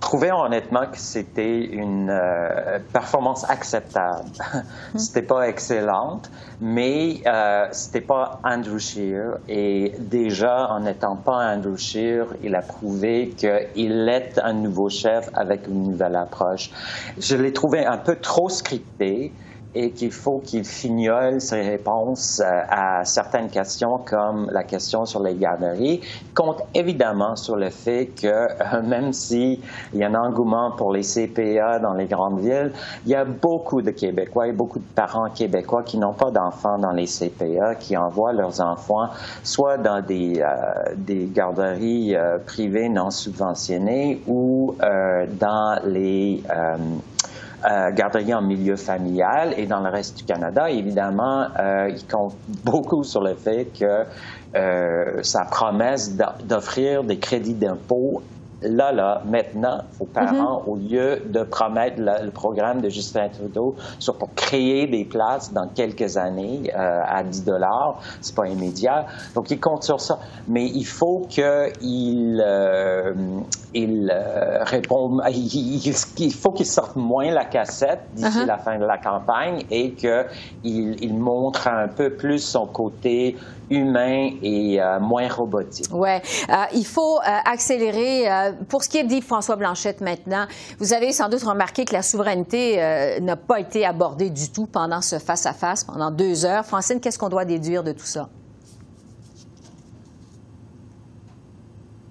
Trouvais 0.01 0.31
honnêtement 0.31 0.88
que 0.88 0.98
c'était 0.98 1.63
une 1.63 2.09
euh, 2.09 2.80
performance 2.92 3.49
acceptable. 3.49 4.30
c'était 4.97 5.21
pas 5.21 5.47
excellente, 5.47 6.30
mais 6.59 7.21
euh, 7.26 7.68
c'était 7.71 8.02
pas 8.02 8.40
Andrew 8.44 8.80
Scheer. 8.80 9.37
Et 9.47 9.94
déjà, 9.99 10.68
en 10.69 10.81
n'étant 10.81 11.16
pas 11.16 11.54
Andrew 11.54 11.78
Scheer, 11.78 12.26
il 12.44 12.56
a 12.56 12.61
prouvé 12.61 13.30
qu'il 13.37 14.09
est 14.09 14.40
un 14.44 14.54
nouveau 14.54 14.90
chef 14.90 15.30
avec 15.33 15.68
une 15.68 15.83
nouvelle 15.83 16.16
approche. 16.16 16.71
Je 17.18 17.37
l'ai 17.37 17.54
trouvé 17.54 17.85
un 17.85 17.97
peu 17.97 18.16
trop 18.18 18.49
scripté 18.49 19.31
et 19.73 19.92
qu'il 19.92 20.11
faut 20.11 20.40
qu'il 20.40 20.66
fignole 20.66 21.40
ses 21.40 21.61
réponses 21.61 22.42
euh, 22.44 22.61
à 22.69 23.06
certaines 23.06 23.49
questions 23.49 23.99
comme 23.99 24.49
la 24.51 24.63
question 24.63 25.06
sur 25.06 25.21
les 25.21 25.35
garderies, 25.35 26.01
compte 26.35 26.61
évidemment 26.73 27.35
sur 27.35 27.56
le 27.56 27.69
fait 27.69 28.07
que 28.07 28.28
euh, 28.28 28.81
même 28.83 29.13
s'il 29.13 29.59
y 29.94 30.04
a 30.04 30.07
un 30.07 30.16
engouement 30.16 30.71
pour 30.71 30.92
les 30.92 31.04
CPA 31.04 31.80
dans 31.80 31.94
les 31.94 32.06
grandes 32.06 32.40
villes, 32.40 32.73
il 33.06 33.11
y 33.11 33.16
a 33.16 33.23
beaucoup 33.23 33.81
de 33.81 33.92
Québécois 33.92 34.47
et 34.47 34.51
beaucoup 34.51 34.80
de 34.80 34.94
parents 34.95 35.30
québécois 35.30 35.83
qui 35.83 35.97
n'ont 35.97 36.13
pas 36.13 36.31
d'enfants 36.31 36.78
dans 36.78 36.92
les 36.92 37.06
CPA, 37.06 37.75
qui 37.75 37.95
envoient 37.95 38.33
leurs 38.33 38.59
enfants 38.61 39.09
soit 39.44 39.78
dans 39.78 40.01
des, 40.01 40.42
euh, 40.42 40.94
des 40.97 41.30
garderies 41.33 42.16
privées 42.45 42.90
non 42.90 43.09
subventionnées 43.09 44.21
ou 44.28 44.75
dans 44.80 45.80
les 45.85 46.44
euh, 47.65 47.91
garderie 47.91 48.33
en 48.33 48.41
milieu 48.41 48.75
familial 48.75 49.53
et 49.57 49.68
dans 49.68 49.81
le 49.81 49.89
reste 49.89 50.18
du 50.18 50.23
Canada, 50.23 50.69
évidemment, 50.69 51.47
euh, 51.59 51.89
il 51.89 52.06
compte 52.07 52.35
beaucoup 52.65 53.03
sur 53.03 53.21
le 53.21 53.35
fait 53.35 53.68
que 53.77 54.06
euh, 54.56 55.23
sa 55.23 55.45
promesse 55.45 56.15
d'offrir 56.44 57.03
des 57.03 57.19
crédits 57.19 57.53
d'impôt 57.53 58.21
là, 58.61 58.91
là, 58.91 59.21
maintenant, 59.25 59.81
aux 59.99 60.06
parents, 60.06 60.61
mhm. 60.61 60.69
au 60.69 60.75
lieu 60.75 61.21
de 61.25 61.44
promettre 61.44 61.97
le, 61.99 62.30
programme 62.31 62.81
de 62.81 62.89
Justin 62.89 63.30
Trudeau 63.30 63.75
sur 63.99 64.18
pour 64.18 64.33
créer 64.35 64.87
des 64.87 65.06
places 65.06 65.51
dans 65.51 65.68
quelques 65.68 66.18
années 66.18 66.71
euh, 66.75 67.01
à 67.06 67.23
10 67.23 67.45
dollars, 67.45 67.99
c'est 68.21 68.35
pas 68.35 68.47
immédiat. 68.47 69.06
Donc, 69.35 69.51
il 69.51 69.59
compte 69.59 69.83
sur 69.83 69.99
ça. 69.99 70.19
Mais 70.47 70.65
il 70.65 70.85
faut 70.85 71.25
qu'il 71.30 72.41
euh, 72.45 73.13
il 73.73 74.11
répond, 74.61 75.19
il, 75.30 76.33
faut 76.33 76.51
qu'il 76.51 76.66
sorte 76.66 76.95
moins 76.95 77.31
la 77.31 77.45
cassette 77.45 78.01
d'ici 78.13 78.40
uh-huh. 78.40 78.45
la 78.45 78.57
fin 78.57 78.78
de 78.78 78.85
la 78.85 78.97
campagne 78.97 79.63
et 79.69 79.94
qu'il 79.94 80.25
il 80.63 81.13
montre 81.18 81.68
un 81.68 81.87
peu 81.87 82.16
plus 82.16 82.40
son 82.40 82.66
côté 82.66 83.35
humain 83.69 84.31
et 84.44 84.80
moins 84.99 85.30
robotique. 85.30 85.87
Ouais, 85.94 86.21
il 86.73 86.85
faut 86.85 87.19
accélérer. 87.23 88.25
pour 88.68 88.83
ce 88.83 88.90
qui 88.90 88.97
est 88.97 89.06
dit 89.06 89.21
François 89.21 89.56
Blanchette 89.56 90.01
maintenant, 90.01 90.45
vous 90.80 90.94
avez 90.94 91.13
sans 91.13 91.30
doute 91.30 91.44
remarqué 91.44 91.85
que 91.85 91.94
la 91.94 92.01
souveraineté 92.01 92.78
n'a 93.21 93.37
pas 93.37 93.59
été 93.59 93.85
abordée 93.85 94.30
du 94.30 94.51
tout 94.51 94.66
pendant 94.66 95.01
ce 95.01 95.19
face-à-face, 95.19 95.85
pendant 95.85 96.11
deux 96.11 96.45
heures. 96.45 96.66
Francine, 96.66 96.99
qu'est-ce 96.99 97.18
qu'on 97.18 97.30
doit 97.30 97.45
déduire 97.45 97.83
de 97.83 97.94
tout 97.94 98.06
ça? 98.06 98.28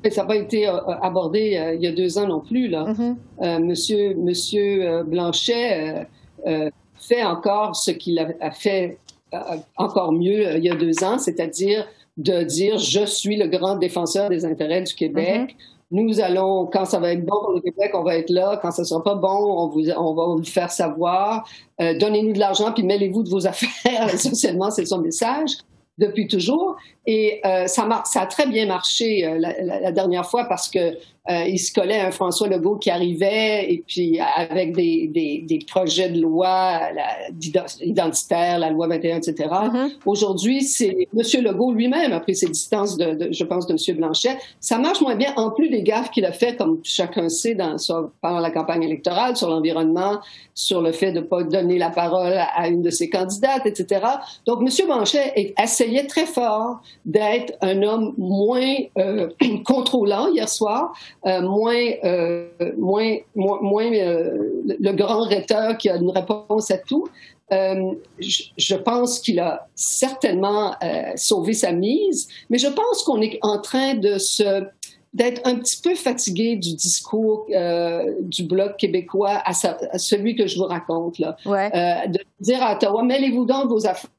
Ça 0.08 0.22
n'a 0.22 0.28
pas 0.28 0.36
été 0.36 0.66
euh, 0.66 0.78
abordé 1.02 1.56
euh, 1.56 1.74
il 1.74 1.82
y 1.82 1.86
a 1.86 1.92
deux 1.92 2.16
ans 2.18 2.26
non 2.26 2.40
plus. 2.40 2.68
Là. 2.68 2.86
Mm-hmm. 2.86 3.16
Euh, 3.42 3.58
monsieur, 3.58 4.14
monsieur 4.14 5.02
Blanchet 5.04 6.06
fait 6.96 7.22
encore 7.24 7.76
ce 7.76 7.90
qu'il 7.90 8.18
a, 8.18 8.50
fait 8.50 8.98
encore 9.76 10.12
mieux 10.12 10.56
il 10.56 10.64
y 10.64 10.70
a 10.70 10.74
deux 10.74 11.02
ans, 11.04 11.18
c'est-à-dire 11.18 11.86
de 12.16 12.42
dire 12.42 12.78
je 12.78 13.04
suis 13.06 13.36
le 13.36 13.46
grand 13.46 13.76
défenseur 13.76 14.28
des 14.28 14.44
intérêts 14.44 14.82
du 14.82 14.94
Québec. 14.94 15.50
Mm-hmm. 15.50 15.54
Nous 15.92 16.20
allons, 16.20 16.66
quand 16.66 16.84
ça 16.84 17.00
va 17.00 17.12
être 17.12 17.24
bon 17.24 17.36
pour 17.40 17.52
le 17.54 17.60
Québec, 17.60 17.90
on 17.94 18.04
va 18.04 18.16
être 18.16 18.30
là. 18.30 18.58
Quand 18.62 18.70
ça 18.70 18.84
sera 18.84 19.02
pas 19.02 19.16
bon, 19.16 19.28
on, 19.28 19.68
vous, 19.68 19.90
on 19.90 20.14
va 20.14 20.26
vous 20.26 20.38
le 20.38 20.44
faire 20.44 20.70
savoir. 20.70 21.48
Donnez-nous 21.78 22.32
de 22.32 22.38
l'argent, 22.38 22.72
puis 22.72 22.84
mêlez-vous 22.84 23.24
de 23.24 23.28
vos 23.28 23.46
affaires. 23.46 24.14
Essentiellement, 24.14 24.70
c'est 24.70 24.86
son 24.86 24.98
message 24.98 25.56
depuis 26.00 26.26
toujours. 26.26 26.76
Et 27.06 27.40
euh, 27.44 27.66
ça, 27.66 27.86
ça 28.04 28.22
a 28.22 28.26
très 28.26 28.46
bien 28.46 28.66
marché 28.66 29.24
euh, 29.24 29.38
la, 29.38 29.92
dernière 29.92 30.26
fois 30.28 30.44
parce 30.44 30.68
que 30.68 30.96
euh, 31.28 31.44
il 31.46 31.58
se 31.58 31.72
collait 31.72 32.00
un 32.00 32.10
François 32.10 32.48
Legault 32.48 32.76
qui 32.76 32.90
arrivait 32.90 33.70
et 33.70 33.84
puis 33.86 34.18
avec 34.18 34.74
des, 34.74 35.06
des, 35.08 35.44
des 35.46 35.58
projets 35.66 36.08
de 36.08 36.20
loi 36.20 36.80
identitaires, 37.82 38.58
la 38.58 38.70
loi 38.70 38.88
21, 38.88 39.18
etc. 39.18 39.48
Mm-hmm. 39.50 39.90
Aujourd'hui, 40.06 40.62
c'est 40.62 40.96
M. 41.14 41.44
Legault 41.44 41.72
lui-même 41.72 42.12
a 42.12 42.20
pris 42.20 42.34
ses 42.34 42.46
distances, 42.46 42.96
de, 42.96 43.28
je 43.30 43.44
pense, 43.44 43.66
de 43.66 43.74
M. 43.74 43.96
Blanchet. 43.98 44.38
Ça 44.60 44.78
marche 44.78 45.02
moins 45.02 45.14
bien, 45.14 45.34
en 45.36 45.50
plus 45.50 45.68
des 45.68 45.82
gaffes 45.82 46.10
qu'il 46.10 46.24
a 46.24 46.32
fait, 46.32 46.56
comme 46.56 46.80
chacun 46.84 47.28
sait, 47.28 47.54
dans, 47.54 47.76
pendant 48.22 48.40
la 48.40 48.50
campagne 48.50 48.82
électorale, 48.82 49.36
sur 49.36 49.50
l'environnement, 49.50 50.20
sur 50.54 50.80
le 50.80 50.92
fait 50.92 51.12
de 51.12 51.20
ne 51.20 51.24
pas 51.24 51.42
donner 51.42 51.76
la 51.76 51.90
parole 51.90 52.32
à 52.32 52.68
une 52.68 52.80
de 52.80 52.90
ses 52.90 53.10
candidates, 53.10 53.66
etc. 53.66 54.06
Donc, 54.46 54.60
M. 54.62 54.86
Blanchet 54.86 55.52
essayait 55.62 56.06
très 56.06 56.26
fort 56.26 56.80
d'être 57.04 57.52
un 57.60 57.82
homme 57.82 58.14
moins 58.16 58.74
euh, 58.98 59.28
contrôlant 59.64 60.28
hier 60.28 60.48
soir, 60.48 60.92
euh, 61.26 61.42
moins, 61.42 61.86
euh, 62.04 62.48
moins, 62.78 63.16
moins, 63.34 63.90
le 63.90 64.92
grand 64.92 65.22
rhéteur 65.22 65.76
qui 65.76 65.88
a 65.88 65.96
une 65.96 66.10
réponse 66.10 66.70
à 66.70 66.78
tout. 66.78 67.08
Je, 67.50 68.74
pense 68.76 69.18
qu'il 69.18 69.40
a 69.40 69.68
certainement 69.74 70.74
sauvé 71.16 71.52
sa 71.52 71.72
mise, 71.72 72.28
mais 72.48 72.58
je 72.58 72.68
pense 72.68 73.02
qu'on 73.04 73.20
est 73.20 73.38
en 73.42 73.60
train 73.60 73.94
de 73.94 74.18
se 74.18 74.64
d'être 75.12 75.44
un 75.44 75.56
petit 75.56 75.80
peu 75.82 75.96
fatigué 75.96 76.54
du 76.54 76.76
discours 76.76 77.46
du 78.20 78.44
bloc 78.44 78.76
québécois 78.76 79.42
à, 79.44 79.52
celui 79.98 80.36
que 80.36 80.46
je 80.46 80.56
vous 80.56 80.66
raconte 80.66 81.18
là, 81.18 81.36
de 82.06 82.20
dire 82.38 82.62
à 82.62 82.76
Ottawa 82.76 83.02
mêlez-vous 83.02 83.44
dans 83.44 83.66
vos 83.66 83.84
affaires 83.88 84.10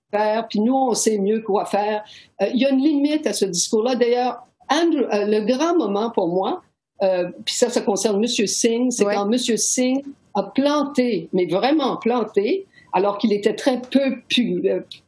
puis 0.49 0.59
nous, 0.59 0.75
on 0.75 0.93
sait 0.93 1.17
mieux 1.17 1.41
quoi 1.41 1.65
faire. 1.65 2.03
Euh, 2.41 2.47
il 2.53 2.61
y 2.61 2.65
a 2.65 2.69
une 2.69 2.81
limite 2.81 3.27
à 3.27 3.33
ce 3.33 3.45
discours-là. 3.45 3.95
D'ailleurs, 3.95 4.45
euh, 4.71 5.25
le 5.25 5.45
grand 5.45 5.77
moment 5.77 6.09
pour 6.11 6.27
moi, 6.27 6.61
euh, 7.03 7.29
puis 7.45 7.55
ça, 7.55 7.69
ça 7.69 7.81
concerne 7.81 8.23
M. 8.23 8.27
Singh, 8.27 8.91
c'est 8.91 9.05
quand 9.05 9.31
M. 9.31 9.37
Singh 9.57 10.03
a 10.33 10.43
planté, 10.43 11.29
mais 11.33 11.45
vraiment 11.45 11.97
planté, 11.97 12.65
alors 12.93 13.17
qu'il 13.17 13.33
était 13.33 13.55
très 13.55 13.81
peu 13.81 14.17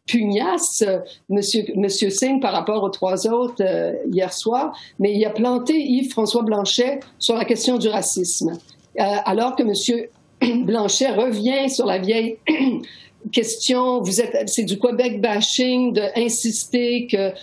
pugnace, 0.06 0.84
Monsieur, 1.30 1.66
Monsieur 1.76 2.10
Singh, 2.10 2.40
par 2.40 2.54
rapport 2.54 2.84
aux 2.84 2.90
trois 2.90 3.28
autres 3.28 3.64
hier 4.12 4.32
soir, 4.34 4.78
mais 5.00 5.14
il 5.14 5.26
a 5.26 5.30
planté 5.30 5.74
Yves-François 5.74 6.44
Blanchet 6.44 7.02
sur 7.20 7.36
la 7.36 7.46
question 7.46 7.78
du 7.78 7.90
racisme. 7.90 8.58
alors 8.98 9.56
que 9.56 9.64
Monsieur 9.64 10.10
Blanchet 10.42 11.12
revient 11.12 11.70
sur 11.70 11.86
la 11.86 12.00
vieille 12.00 12.38
question, 13.32 14.02
vous 14.02 14.22
êtes, 14.22 14.50
c'est 14.50 14.64
du 14.64 14.78
Québec 14.78 15.22
bashing, 15.22 15.94
d'insister 15.94 17.08
qu'on 17.10 17.34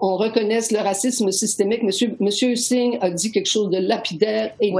on, 0.00 0.16
reconnaisse 0.16 0.70
le 0.72 0.78
racisme 0.78 1.30
systémique. 1.30 1.82
Monsieur, 1.82 2.16
Monsieur 2.20 2.54
Singh 2.56 2.98
a 3.00 3.10
dit 3.10 3.32
quelque 3.32 3.48
chose 3.48 3.70
de 3.70 3.78
lapidaire 3.78 4.54
et 4.60 4.72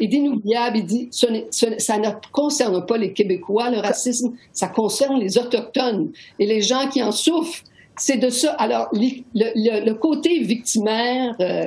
d'inoubliable. 0.00 0.78
Il 0.78 0.86
dit, 0.86 1.08
ça 1.10 1.98
ne 1.98 2.08
concerne 2.32 2.84
pas 2.86 2.96
les 2.96 3.12
Québécois, 3.12 3.70
le 3.70 3.78
racisme, 3.78 4.34
ça 4.52 4.68
concerne 4.68 5.18
les 5.20 5.38
Autochtones 5.38 6.10
et 6.38 6.46
les 6.46 6.62
gens 6.62 6.88
qui 6.88 7.02
en 7.02 7.12
souffrent. 7.12 7.62
C'est 7.98 8.18
de 8.18 8.28
ça. 8.28 8.52
Alors, 8.58 8.88
le, 8.92 9.92
côté 9.94 10.40
victimaire 10.40 11.34
euh, 11.40 11.66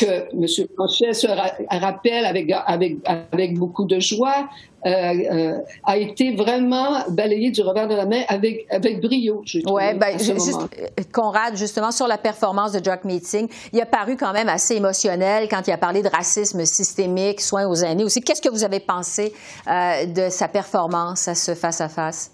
que 0.00 0.32
M. 0.32 0.66
Blanchet 0.76 1.12
se 1.12 1.26
rappelle 1.70 2.24
avec, 2.24 2.50
avec, 2.66 2.96
avec 3.30 3.58
beaucoup 3.58 3.84
de 3.84 4.00
joie 4.00 4.48
euh, 4.86 4.90
euh, 4.90 5.58
a 5.84 5.96
été 5.98 6.34
vraiment 6.34 7.00
balayé 7.10 7.50
du 7.50 7.60
revers 7.60 7.88
de 7.88 7.94
la 7.94 8.06
main 8.06 8.22
avec, 8.28 8.66
avec 8.70 9.02
brio. 9.02 9.42
Oui, 9.66 9.82
ben, 9.94 10.18
juste, 10.18 10.56
Conrad, 11.12 11.56
justement, 11.56 11.90
sur 11.90 12.06
la 12.06 12.18
performance 12.18 12.72
de 12.72 12.82
Jack 12.82 13.04
Meeting, 13.04 13.48
il 13.72 13.80
a 13.80 13.86
paru 13.86 14.16
quand 14.16 14.32
même 14.32 14.48
assez 14.48 14.76
émotionnel 14.76 15.48
quand 15.50 15.66
il 15.66 15.72
a 15.72 15.78
parlé 15.78 16.02
de 16.02 16.08
racisme 16.08 16.64
systémique, 16.64 17.40
soins 17.42 17.66
aux 17.66 17.74
aînés 17.74 18.04
aussi. 18.04 18.22
Qu'est-ce 18.22 18.40
que 18.40 18.48
vous 18.48 18.64
avez 18.64 18.80
pensé 18.80 19.32
de 19.66 20.28
sa 20.30 20.48
performance 20.48 21.28
à 21.28 21.34
ce 21.34 21.54
face-à-face? 21.54 22.30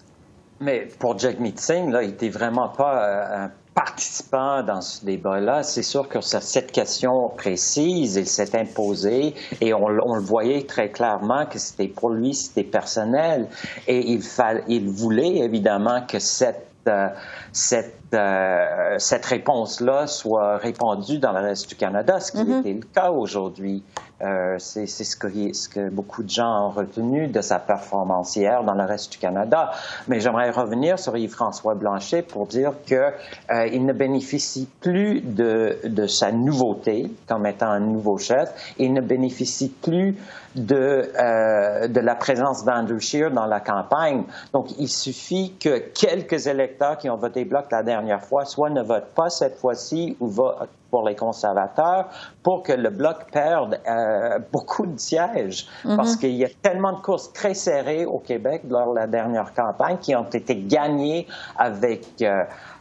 Mais 0.63 0.89
pour 1.01 1.19
Jack 1.19 1.41
Meeting, 1.41 1.91
là, 1.91 2.03
il 2.03 2.11
n'était 2.11 2.29
vraiment 2.29 2.69
pas 2.69 3.05
euh, 3.05 3.45
un 3.45 3.51
participant 3.75 4.63
dans 4.63 4.81
ce 4.81 5.05
débat-là. 5.05 5.65
C'est 5.65 5.83
sûr 5.83 6.09
que 6.09 6.21
cette 6.21 6.71
question 6.71 7.31
précise, 7.37 8.15
il 8.15 8.27
s'est 8.27 8.57
imposé 8.57 9.35
et 9.61 9.75
on, 9.75 9.89
le 9.89 10.21
voyait 10.21 10.63
très 10.63 10.91
clairement 10.91 11.47
que 11.47 11.59
c'était 11.59 11.89
pour 11.89 12.11
lui, 12.11 12.33
c'était 12.33 12.63
personnel. 12.63 13.49
Et 13.89 14.13
il, 14.13 14.23
il 14.69 14.89
voulait 14.89 15.39
évidemment 15.39 16.03
que 16.07 16.19
cette 16.21 16.69
euh, 16.89 17.09
cette, 17.53 18.02
euh, 18.15 18.99
cette 18.99 19.25
réponse-là 19.25 20.07
soit 20.07 20.59
répandue 20.59 21.19
dans 21.19 21.33
le 21.33 21.41
reste 21.41 21.69
du 21.69 21.77
Canada, 21.77 22.21
ce 22.21 22.33
qui 22.33 22.39
mm-hmm. 22.39 22.61
était 22.61 22.73
le 22.75 22.87
cas 22.95 23.11
aujourd'hui. 23.11 23.83
Euh, 24.23 24.57
c'est 24.59 24.87
ce 24.87 25.17
que, 25.17 25.53
ce 25.53 25.69
que 25.69 25.91
beaucoup 25.91 26.23
de 26.23 26.31
gens 26.31 26.67
ont 26.67 26.71
retenu 26.71 27.27
de 27.27 27.41
sa 27.41 27.59
performance 27.59 28.37
hier 28.37 28.63
dans 28.63 28.75
le 28.75 28.85
reste 28.85 29.11
du 29.11 29.19
Canada. 29.19 29.73
Mais 30.07 30.21
j'aimerais 30.21 30.51
revenir 30.51 30.99
sur 30.99 31.17
Yves-François 31.17 31.75
Blanchet 31.75 32.23
pour 32.23 32.47
dire 32.47 32.73
qu'il 32.87 32.97
euh, 32.97 33.79
ne 33.79 33.93
bénéficie 33.93 34.69
plus 34.81 35.23
de, 35.23 35.79
de, 35.85 36.07
sa 36.07 36.31
nouveauté 36.31 37.11
comme 37.27 37.47
étant 37.47 37.71
un 37.71 37.81
nouveau 37.81 38.17
chef. 38.17 38.75
Il 38.79 38.93
ne 38.93 39.01
bénéficie 39.01 39.71
plus 39.83 40.17
de, 40.55 41.11
euh, 41.19 41.89
de 41.89 42.01
la 42.01 42.15
présence 42.15 42.65
d'Andrew 42.65 43.01
Scheer 43.01 43.31
dans 43.31 43.47
la 43.47 43.61
campagne. 43.61 44.25
Donc, 44.53 44.67
il 44.79 44.89
suffit 44.89 45.57
que 45.59 45.79
quelques 45.79 46.47
électeurs 46.47 46.99
qui 46.99 47.11
ont 47.11 47.17
voté 47.17 47.45
bloc 47.45 47.65
la 47.73 47.83
dernière 47.83 48.02
fois 48.19 48.45
soit 48.45 48.71
ne 48.71 48.83
votent 48.83 49.15
pas 49.15 49.31
cette 49.31 49.57
fois-ci 49.57 50.17
ou 50.21 50.29
votent 50.29 50.69
pour 50.91 51.09
les 51.09 51.17
conservateurs 51.17 52.09
pour 52.43 52.63
que 52.63 52.73
le 52.73 52.91
bloc 52.91 53.31
perde 53.33 53.81
euh, 53.89 54.39
beaucoup 54.53 54.87
de 54.87 54.99
sièges. 54.99 55.67
Mhm. 55.85 55.97
Parce 55.97 56.17
qu'il 56.17 56.35
y 56.35 56.45
a 56.45 56.49
tellement 56.63 56.93
de 56.93 57.01
courses 57.01 57.33
très 57.33 57.55
serrées 57.55 58.05
au 58.05 58.19
Québec 58.19 58.63
lors 58.69 58.91
de 58.91 58.97
la 58.97 59.07
dernière 59.07 59.53
campagne 59.55 59.97
qui 60.01 60.15
ont 60.15 60.31
été 60.31 60.57
gagnées 60.57 61.27
avec... 61.59 62.25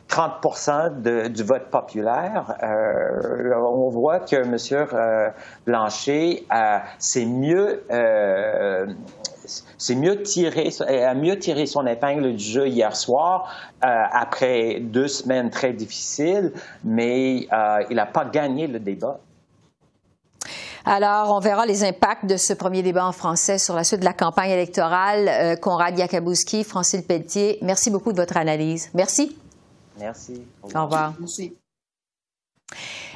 30 0.07 0.67
euh, 1.07 1.29
du 1.29 1.41
vote 1.41 1.69
populaire. 1.71 2.53
Euh, 2.61 3.53
on 3.55 3.87
voit 3.87 4.19
que 4.19 4.35
M. 4.35 5.33
Blanchet 5.65 6.43
s'est 6.99 7.25
mieux 7.25 7.81
c'est 9.77 9.95
mieux 9.95 10.23
tiré, 10.23 10.69
a 10.87 11.13
mieux 11.13 11.37
tiré 11.39 11.65
son 11.65 11.85
épingle 11.85 12.35
du 12.35 12.43
jeu 12.43 12.67
hier 12.67 12.95
soir 12.95 13.49
euh, 13.83 13.87
après 14.11 14.79
deux 14.79 15.07
semaines 15.07 15.49
très 15.49 15.73
difficiles, 15.73 16.53
mais 16.83 17.47
euh, 17.51 17.83
il 17.89 17.95
n'a 17.95 18.05
pas 18.05 18.25
gagné 18.25 18.67
le 18.67 18.79
débat. 18.79 19.19
Alors, 20.83 21.31
on 21.35 21.39
verra 21.39 21.65
les 21.65 21.83
impacts 21.83 22.25
de 22.25 22.37
ce 22.37 22.53
premier 22.53 22.81
débat 22.81 23.05
en 23.05 23.11
français 23.11 23.59
sur 23.59 23.75
la 23.75 23.83
suite 23.83 23.99
de 23.99 24.05
la 24.05 24.13
campagne 24.13 24.49
électorale. 24.49 25.27
Euh, 25.29 25.55
Conrad 25.55 25.97
Yakabouski, 25.97 26.63
Francine 26.63 27.03
Pelletier, 27.03 27.59
merci 27.61 27.91
beaucoup 27.91 28.11
de 28.11 28.17
votre 28.17 28.37
analyse. 28.37 28.89
Merci. 28.93 29.37
Merci. 29.99 30.43
Au 30.63 30.67
revoir. 30.67 31.13
Merci. 31.19 31.55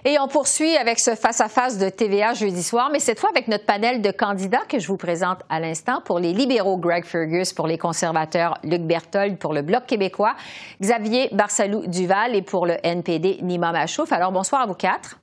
Et 0.04 0.20
on 0.20 0.28
poursuit 0.28 0.78
avec 0.78 1.00
ce 1.00 1.16
face-à-face 1.16 1.78
de 1.78 1.90
TVA 1.90 2.34
jeudi 2.34 2.62
soir, 2.62 2.90
mais 2.92 3.00
cette 3.00 3.20
fois 3.20 3.30
avec 3.30 3.48
notre 3.48 3.66
panel 3.66 4.02
de 4.02 4.12
candidats 4.12 4.64
que 4.70 4.78
je 4.78 4.88
vous 4.88 4.98
présente 4.98 5.40
à 5.50 5.60
l'instant. 5.60 6.02
Pour 6.06 6.20
les 6.20 6.32
libéraux, 6.32 6.78
Greg 6.78 7.06
Fergus. 7.06 7.54
Pour 7.54 7.68
les 7.68 7.78
conservateurs, 7.78 8.58
Luc 8.64 8.82
Berthold. 8.82 9.38
Pour 9.38 9.54
le 9.54 9.64
Bloc 9.64 9.86
québécois, 9.88 10.36
Xavier 10.80 11.30
Barsalou-Duval. 11.32 12.36
Et 12.36 12.42
pour 12.42 12.66
le 12.66 12.76
NPD, 12.84 13.40
Nima 13.42 13.72
Machouf. 13.72 14.12
Alors, 14.12 14.32
bonsoir 14.32 14.62
à 14.62 14.66
vous 14.68 14.76
quatre. 14.76 15.18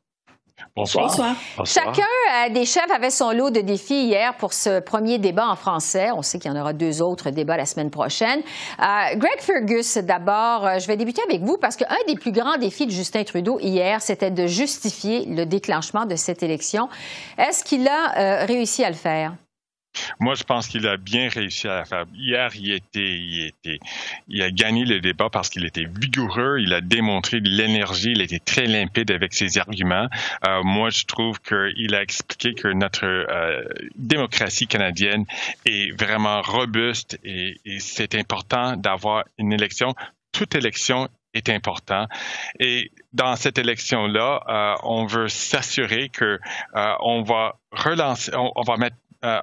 Bonsoir. 0.77 1.09
Bonsoir. 1.09 1.37
Chacun 1.65 2.03
euh, 2.03 2.53
des 2.53 2.65
chefs 2.65 2.91
avait 2.91 3.11
son 3.11 3.31
lot 3.31 3.51
de 3.51 3.61
défis 3.61 4.07
hier 4.07 4.35
pour 4.37 4.53
ce 4.53 4.81
premier 4.81 5.19
débat 5.19 5.49
en 5.49 5.57
français. 5.57 6.11
On 6.15 6.23
sait 6.23 6.39
qu'il 6.39 6.51
y 6.51 6.55
en 6.55 6.61
aura 6.61 6.73
deux 6.73 7.03
autres 7.03 7.31
débats 7.31 7.57
la 7.57 7.67
semaine 7.67 7.91
prochaine. 7.91 8.41
Euh, 8.81 9.17
Greg 9.17 9.41
Fergus, 9.41 9.99
d'abord, 9.99 10.67
euh, 10.67 10.79
je 10.79 10.87
vais 10.87 10.97
débuter 10.97 11.23
avec 11.29 11.43
vous 11.43 11.59
parce 11.59 11.77
qu'un 11.77 11.87
des 12.07 12.15
plus 12.15 12.33
grands 12.33 12.57
défis 12.57 12.87
de 12.87 12.91
Justin 12.91 13.25
Trudeau 13.25 13.59
hier, 13.61 14.01
c'était 14.01 14.31
de 14.31 14.47
justifier 14.47 15.27
le 15.27 15.45
déclenchement 15.45 16.07
de 16.07 16.17
cette 16.17 16.43
élection. 16.43 16.89
Est-ce 17.39 17.65
qu'il 17.65 17.87
a 17.89 18.45
réussi 18.45 18.85
à 18.85 18.89
le 18.89 18.97
faire? 18.97 19.35
Moi, 20.21 20.35
je 20.35 20.45
pense 20.45 20.69
qu'il 20.69 20.87
a 20.87 20.97
bien 20.97 21.29
réussi 21.29 21.69
à 21.69 21.77
la 21.77 21.85
faire. 21.85 22.05
Hier, 22.15 22.51
il 22.55 22.73
était, 22.73 23.19
il 23.19 23.47
était, 23.47 23.79
il 24.29 24.43
a 24.43 24.51
gagné 24.51 24.85
le 24.85 25.01
débat 25.01 25.29
parce 25.31 25.49
qu'il 25.49 25.65
était 25.65 25.85
vigoureux, 25.85 26.59
il 26.61 26.73
a 26.73 26.81
démontré 26.81 27.41
de 27.41 27.49
l'énergie, 27.49 28.13
il 28.13 28.21
était 28.21 28.39
très 28.39 28.67
limpide 28.67 29.11
avec 29.11 29.35
ses 29.35 29.59
arguments. 29.59 30.09
Euh, 30.47 30.63
moi, 30.63 30.91
je 30.91 31.05
trouve 31.05 31.41
qu'il 31.41 31.95
a 31.95 32.03
expliqué 32.03 32.55
que 32.55 32.69
notre 32.69 33.05
euh, 33.05 33.65
démocratie 33.97 34.67
canadienne 34.67 35.25
est 35.65 35.93
vraiment 35.99 36.43
robuste 36.43 37.19
et, 37.25 37.57
c'est 37.79 38.15
important 38.15 38.77
d'avoir 38.77 39.25
une 39.39 39.53
élection. 39.53 39.95
Toute 40.31 40.55
élection 40.55 41.09
est 41.35 41.49
important. 41.49 42.07
Et 42.61 42.91
dans 43.13 43.35
cette 43.37 43.59
élection-là, 43.59 44.43
euh, 44.49 44.75
on 44.85 45.07
veut 45.07 45.29
s'assurer 45.29 46.11
que 46.11 46.39
on 46.75 47.23
va 47.23 47.59
relancer, 47.73 48.31
on, 48.35 48.53
on, 48.55 48.63
va 48.63 48.77
mettre 48.77 48.97
euh, 49.25 49.41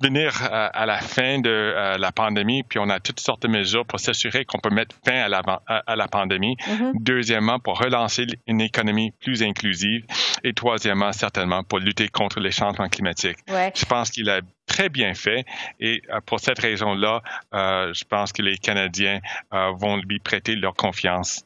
venir 0.00 0.42
euh, 0.42 0.68
à 0.72 0.84
la 0.84 0.98
fin 0.98 1.38
de 1.40 1.48
euh, 1.48 1.96
la 1.96 2.12
pandémie, 2.12 2.62
puis 2.64 2.78
on 2.78 2.90
a 2.90 3.00
toutes 3.00 3.20
sortes 3.20 3.42
de 3.42 3.48
mesures 3.48 3.86
pour 3.86 3.98
s'assurer 3.98 4.44
qu'on 4.44 4.58
peut 4.58 4.68
mettre 4.68 4.94
fin 5.06 5.22
à 5.22 5.28
la, 5.28 5.42
à, 5.66 5.96
la 5.96 6.06
pandémie. 6.06 6.56
Mm-hmm. 6.56 6.92
Deuxièmement, 7.00 7.58
pour 7.58 7.78
relancer 7.78 8.26
une 8.46 8.60
économie 8.60 9.12
plus 9.20 9.42
inclusive. 9.42 10.04
Et 10.44 10.52
troisièmement, 10.52 11.12
certainement, 11.12 11.62
pour 11.62 11.78
lutter 11.78 12.08
contre 12.08 12.40
les 12.40 12.50
changements 12.50 12.88
climatiques. 12.88 13.38
Je 13.48 13.84
pense 13.86 14.10
qu'il 14.10 14.28
a 14.28 14.40
très 14.66 14.88
bien 14.88 15.14
fait. 15.14 15.44
Et 15.80 16.02
pour 16.26 16.40
cette 16.40 16.58
raison-là, 16.58 17.22
je 17.52 18.04
pense 18.04 18.32
que 18.32 18.42
les 18.42 18.58
Canadiens 18.58 19.20
vont 19.50 19.96
lui 19.96 20.18
prêter 20.18 20.56
leur 20.56 20.74
confiance. 20.74 21.44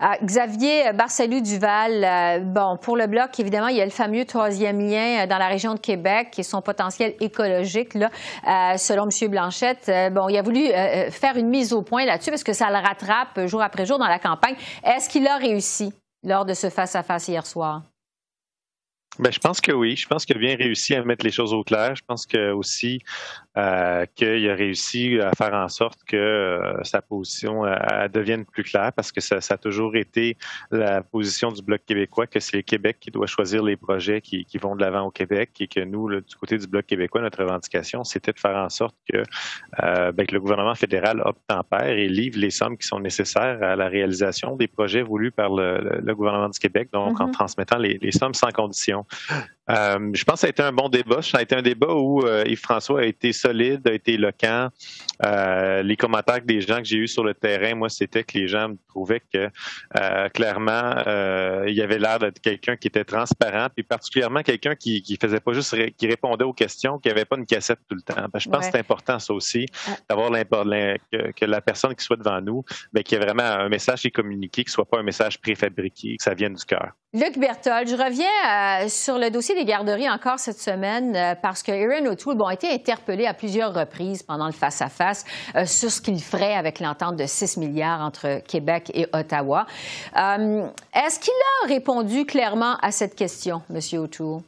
Ah, 0.00 0.16
Xavier 0.22 0.92
Barcelou-Duval, 0.92 2.04
euh, 2.04 2.38
bon, 2.40 2.76
pour 2.76 2.96
le 2.96 3.06
Bloc, 3.06 3.38
évidemment, 3.38 3.68
il 3.68 3.76
y 3.76 3.80
a 3.80 3.84
le 3.84 3.90
fameux 3.90 4.24
troisième 4.24 4.80
lien 4.80 5.22
euh, 5.22 5.26
dans 5.26 5.38
la 5.38 5.48
région 5.48 5.74
de 5.74 5.80
Québec 5.80 6.34
et 6.38 6.42
son 6.42 6.62
potentiel 6.62 7.14
écologique, 7.20 7.94
là, 7.94 8.10
euh, 8.46 8.76
selon 8.76 9.04
M. 9.04 9.30
Blanchette. 9.30 9.90
bon, 10.12 10.28
il 10.28 10.36
a 10.36 10.42
voulu 10.42 10.68
faire 11.10 11.36
une 11.36 11.48
mise 11.48 11.72
au 11.72 11.82
point 11.82 12.04
là-dessus 12.04 12.30
parce 12.30 12.44
que 12.44 12.52
ça 12.52 12.68
le 12.70 12.76
rattrape 12.76 13.46
jour 13.46 13.62
après 13.62 13.86
jour 13.86 13.98
dans 13.98 14.06
la 14.06 14.18
campagne. 14.18 14.56
Est-ce 14.84 15.08
qu'il 15.08 15.26
a 15.26 15.36
réussi 15.36 15.92
lors 16.24 16.44
de 16.44 16.54
ce 16.54 16.68
face-à-face 16.68 17.28
hier 17.28 17.46
soir? 17.46 17.82
Ben, 19.18 19.32
je 19.32 19.38
pense 19.40 19.60
que 19.60 19.72
oui. 19.72 19.96
Je 19.96 20.06
pense 20.06 20.24
qu'il 20.24 20.36
a 20.36 20.38
bien 20.38 20.54
réussi 20.56 20.94
à 20.94 21.02
mettre 21.02 21.24
les 21.24 21.32
choses 21.32 21.52
au 21.52 21.64
clair. 21.64 21.96
Je 21.96 22.02
pense 22.06 22.24
que 22.24 22.52
aussi 22.52 23.02
euh, 23.56 24.06
qu'il 24.14 24.48
a 24.48 24.54
réussi 24.54 25.18
à 25.20 25.32
faire 25.36 25.52
en 25.52 25.68
sorte 25.68 25.98
que 26.06 26.16
euh, 26.16 26.84
sa 26.84 27.02
position 27.02 27.64
euh, 27.64 28.06
devienne 28.06 28.44
plus 28.44 28.62
claire 28.62 28.92
parce 28.92 29.10
que 29.10 29.20
ça, 29.20 29.40
ça, 29.40 29.54
a 29.54 29.58
toujours 29.58 29.96
été 29.96 30.36
la 30.70 31.02
position 31.02 31.50
du 31.50 31.62
Bloc 31.62 31.80
québécois 31.84 32.28
que 32.28 32.38
c'est 32.38 32.56
le 32.56 32.62
Québec 32.62 32.98
qui 33.00 33.10
doit 33.10 33.26
choisir 33.26 33.64
les 33.64 33.76
projets 33.76 34.20
qui, 34.20 34.44
qui 34.44 34.58
vont 34.58 34.76
de 34.76 34.82
l'avant 34.82 35.06
au 35.06 35.10
Québec 35.10 35.50
et 35.58 35.66
que 35.66 35.80
nous, 35.80 36.08
du 36.08 36.36
côté 36.38 36.56
du 36.56 36.68
Bloc 36.68 36.86
québécois, 36.86 37.20
notre 37.20 37.42
revendication, 37.42 38.04
c'était 38.04 38.32
de 38.32 38.38
faire 38.38 38.56
en 38.56 38.68
sorte 38.68 38.94
que, 39.12 39.24
ben, 40.12 40.26
que 40.26 40.34
le 40.34 40.40
gouvernement 40.40 40.76
fédéral 40.76 41.20
obtempère 41.24 41.88
et 41.88 42.06
livre 42.08 42.38
les 42.38 42.50
sommes 42.50 42.76
qui 42.76 42.86
sont 42.86 43.00
nécessaires 43.00 43.60
à 43.62 43.74
la 43.74 43.88
réalisation 43.88 44.54
des 44.54 44.68
projets 44.68 45.02
voulus 45.02 45.32
par 45.32 45.50
le, 45.52 46.00
le, 46.00 46.14
gouvernement 46.14 46.48
du 46.48 46.58
Québec, 46.60 46.90
donc 46.92 47.20
en 47.20 47.26
mm-hmm. 47.26 47.32
transmettant 47.32 47.78
les, 47.78 47.98
les 48.00 48.12
sommes 48.12 48.34
sans 48.34 48.50
condition. 48.50 48.97
know? 48.98 49.44
Euh, 49.70 50.10
je 50.14 50.24
pense 50.24 50.34
que 50.36 50.40
ça 50.40 50.46
a 50.46 50.50
été 50.50 50.62
un 50.62 50.72
bon 50.72 50.88
débat. 50.88 51.22
Ça 51.22 51.38
a 51.38 51.42
été 51.42 51.54
un 51.54 51.62
débat 51.62 51.92
où 51.92 52.24
euh, 52.24 52.44
Yves-François 52.46 53.00
a 53.00 53.04
été 53.04 53.32
solide, 53.32 53.86
a 53.86 53.92
été 53.92 54.14
éloquent. 54.14 54.68
Euh, 55.24 55.82
les 55.82 55.96
commentaires 55.96 56.40
des 56.42 56.60
gens 56.60 56.78
que 56.78 56.84
j'ai 56.84 56.96
eus 56.96 57.08
sur 57.08 57.24
le 57.24 57.34
terrain, 57.34 57.74
moi, 57.74 57.88
c'était 57.88 58.24
que 58.24 58.38
les 58.38 58.48
gens 58.48 58.70
trouvaient 58.88 59.22
que 59.32 59.48
clairement, 60.34 60.94
il 61.66 61.74
y 61.74 61.82
avait 61.82 61.98
l'air 61.98 62.18
d'être 62.18 62.40
quelqu'un 62.40 62.76
qui 62.76 62.88
était 62.88 63.04
transparent, 63.04 63.68
puis 63.74 63.82
particulièrement 63.82 64.42
quelqu'un 64.42 64.74
qui, 64.74 65.02
qui 65.02 65.16
faisait 65.16 65.40
pas 65.40 65.52
juste 65.52 65.76
qui 65.96 66.06
répondait 66.06 66.44
aux 66.44 66.52
questions, 66.52 66.98
qui 66.98 67.10
avait 67.10 67.24
pas 67.24 67.36
une 67.36 67.46
cassette 67.46 67.80
tout 67.88 67.94
le 67.94 68.02
temps. 68.02 68.26
Ben, 68.32 68.38
je 68.38 68.48
pense 68.48 68.66
que 68.66 68.72
c'est 68.72 68.78
important 68.78 69.18
ça 69.18 69.32
aussi, 69.32 69.66
d'avoir 70.08 70.30
que, 70.30 71.32
que, 71.32 71.44
la 71.44 71.60
personne 71.60 71.94
qui 71.94 72.04
soit 72.04 72.16
devant 72.16 72.40
nous, 72.40 72.64
ben, 72.92 73.02
qu'il 73.02 73.18
y 73.18 73.20
ait 73.20 73.24
vraiment 73.24 73.42
un 73.42 73.68
message 73.68 74.02
qui 74.02 74.08
est 74.08 74.12
communiqué, 74.12 74.64
qui 74.64 74.70
soit 74.70 74.88
pas 74.88 74.98
un 74.98 75.02
message 75.02 75.40
préfabriqué, 75.40 76.16
que 76.16 76.22
ça 76.22 76.34
vienne 76.34 76.54
du 76.54 76.64
cœur. 76.64 76.92
Luc 77.14 77.38
Berthold, 77.38 77.88
je 77.88 77.94
reviens 77.94 78.88
sur 78.88 79.18
le 79.18 79.30
dossier 79.30 79.54
des 79.58 79.64
garderies 79.64 80.08
encore 80.08 80.38
cette 80.38 80.60
semaine 80.60 81.16
euh, 81.16 81.34
parce 81.34 81.64
que 81.64 81.72
Erin 81.72 82.06
O'Toole 82.06 82.40
a 82.46 82.52
été 82.52 82.70
interpellé 82.70 83.26
à 83.26 83.34
plusieurs 83.34 83.74
reprises 83.74 84.22
pendant 84.22 84.46
le 84.46 84.52
face-à-face 84.52 85.24
euh, 85.56 85.66
sur 85.66 85.90
ce 85.90 86.00
qu'il 86.00 86.22
ferait 86.22 86.54
avec 86.54 86.78
l'entente 86.78 87.16
de 87.16 87.26
6 87.26 87.56
milliards 87.56 88.00
entre 88.00 88.40
Québec 88.46 88.90
et 88.94 89.06
Ottawa. 89.12 89.66
Euh, 90.16 90.66
est-ce 90.94 91.18
qu'il 91.18 91.34
a 91.64 91.68
répondu 91.68 92.24
clairement 92.24 92.76
à 92.76 92.92
cette 92.92 93.16
question, 93.16 93.62
M. 93.70 93.80
O'Toole? 94.00 94.42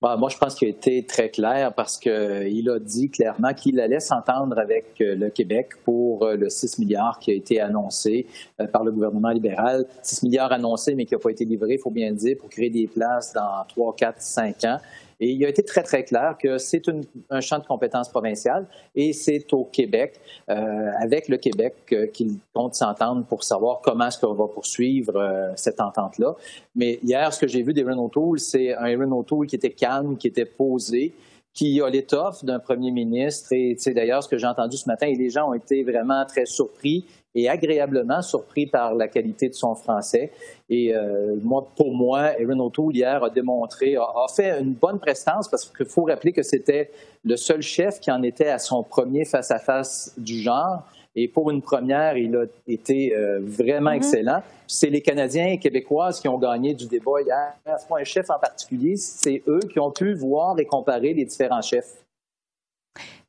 Bah, 0.00 0.16
moi, 0.16 0.28
je 0.28 0.38
pense 0.38 0.54
qu'il 0.54 0.68
a 0.68 0.70
été 0.70 1.04
très 1.06 1.28
clair 1.28 1.74
parce 1.74 1.98
qu'il 1.98 2.70
a 2.70 2.78
dit 2.78 3.10
clairement 3.10 3.52
qu'il 3.52 3.80
allait 3.80 3.98
s'entendre 3.98 4.56
avec 4.56 4.94
le 5.00 5.28
Québec 5.28 5.70
pour 5.84 6.24
le 6.24 6.48
6 6.48 6.78
milliards 6.78 7.18
qui 7.18 7.32
a 7.32 7.34
été 7.34 7.60
annoncé 7.60 8.26
par 8.72 8.84
le 8.84 8.92
gouvernement 8.92 9.30
libéral. 9.30 9.86
6 10.02 10.22
milliards 10.22 10.52
annoncés, 10.52 10.94
mais 10.94 11.04
qui 11.04 11.14
n'a 11.14 11.18
pas 11.18 11.30
été 11.30 11.44
livré, 11.44 11.74
il 11.74 11.78
faut 11.80 11.90
bien 11.90 12.10
le 12.10 12.16
dire, 12.16 12.36
pour 12.38 12.48
créer 12.48 12.70
des 12.70 12.86
places 12.86 13.32
dans 13.32 13.64
3, 13.66 13.96
4, 13.96 14.22
5 14.22 14.64
ans. 14.66 14.78
Et 15.20 15.30
il 15.30 15.44
a 15.44 15.48
été 15.48 15.62
très, 15.62 15.82
très 15.82 16.04
clair 16.04 16.36
que 16.40 16.58
c'est 16.58 16.82
un 17.30 17.40
champ 17.40 17.58
de 17.58 17.66
compétences 17.66 18.08
provinciales 18.08 18.66
et 18.94 19.12
c'est 19.12 19.52
au 19.52 19.64
Québec, 19.64 20.20
euh, 20.48 20.90
avec 21.00 21.28
le 21.28 21.38
Québec, 21.38 21.74
euh, 21.92 22.06
qu'il 22.06 22.38
compte 22.54 22.74
s'entendre 22.74 23.24
pour 23.26 23.42
savoir 23.42 23.80
comment 23.80 24.06
est-ce 24.06 24.18
qu'on 24.18 24.34
va 24.34 24.46
poursuivre 24.46 25.16
euh, 25.16 25.50
cette 25.56 25.80
entente-là. 25.80 26.34
Mais 26.76 27.00
hier, 27.02 27.32
ce 27.32 27.40
que 27.40 27.48
j'ai 27.48 27.62
vu 27.62 27.74
d'Aaron 27.74 28.04
O'Toole, 28.04 28.38
c'est 28.38 28.74
un 28.74 28.84
Aaron 28.84 29.12
O'Toole 29.18 29.46
qui 29.46 29.56
était 29.56 29.70
calme, 29.70 30.16
qui 30.16 30.28
était 30.28 30.44
posé, 30.44 31.14
qui 31.52 31.80
a 31.80 31.90
l'étoffe 31.90 32.44
d'un 32.44 32.60
premier 32.60 32.92
ministre. 32.92 33.52
Et 33.52 33.76
d'ailleurs, 33.88 34.22
ce 34.22 34.28
que 34.28 34.38
j'ai 34.38 34.46
entendu 34.46 34.76
ce 34.76 34.88
matin, 34.88 35.08
et 35.08 35.16
les 35.16 35.30
gens 35.30 35.50
ont 35.50 35.54
été 35.54 35.82
vraiment 35.82 36.24
très 36.24 36.46
surpris 36.46 37.04
et 37.34 37.48
agréablement 37.48 38.22
surpris 38.22 38.66
par 38.66 38.94
la 38.94 39.08
qualité 39.08 39.48
de 39.48 39.54
son 39.54 39.74
français. 39.74 40.32
Et 40.68 40.94
euh, 40.94 41.36
moi, 41.42 41.66
pour 41.76 41.92
moi, 41.94 42.32
Aaron 42.40 42.58
O'Toole 42.60 42.96
hier 42.96 43.22
a 43.22 43.30
démontré, 43.30 43.96
a, 43.96 44.26
fait 44.34 44.60
une 44.60 44.72
bonne 44.72 44.98
prestance 44.98 45.48
parce 45.48 45.64
qu'il 45.64 45.86
faut 45.86 46.04
rappeler 46.04 46.32
que 46.32 46.42
c'était 46.42 46.90
le 47.24 47.36
seul 47.36 47.62
chef 47.62 48.00
qui 48.00 48.10
en 48.10 48.22
était 48.22 48.48
à 48.48 48.58
son 48.58 48.82
premier 48.82 49.24
face-à- 49.24 49.84
ce 49.84 50.18
du 50.18 50.40
genre. 50.40 50.82
Et 51.14 51.26
pour 51.26 51.50
une 51.50 51.62
première, 51.62 52.16
il 52.16 52.36
a 52.36 52.44
été 52.66 53.14
euh, 53.14 53.40
vraiment 53.42 53.90
mm-hmm. 53.90 53.96
excellent. 53.96 54.42
C'est 54.66 54.90
les 54.90 55.00
Canadiens 55.00 55.46
et 55.46 55.58
Québécoises 55.58 56.20
qui 56.20 56.28
ont 56.28 56.38
gagné 56.38 56.74
du 56.74 56.86
débat 56.86 57.20
hier. 57.24 57.54
Ce 57.64 57.86
pas 57.86 57.98
un 57.98 58.04
chef 58.04 58.30
en 58.30 58.38
particulier, 58.38 58.96
c'est 58.96 59.42
eux 59.46 59.60
qui 59.72 59.80
ont 59.80 59.90
pu 59.90 60.14
voir 60.14 60.58
et 60.58 60.64
comparer 60.64 61.14
les 61.14 61.24
différents 61.24 61.62
chefs. 61.62 61.96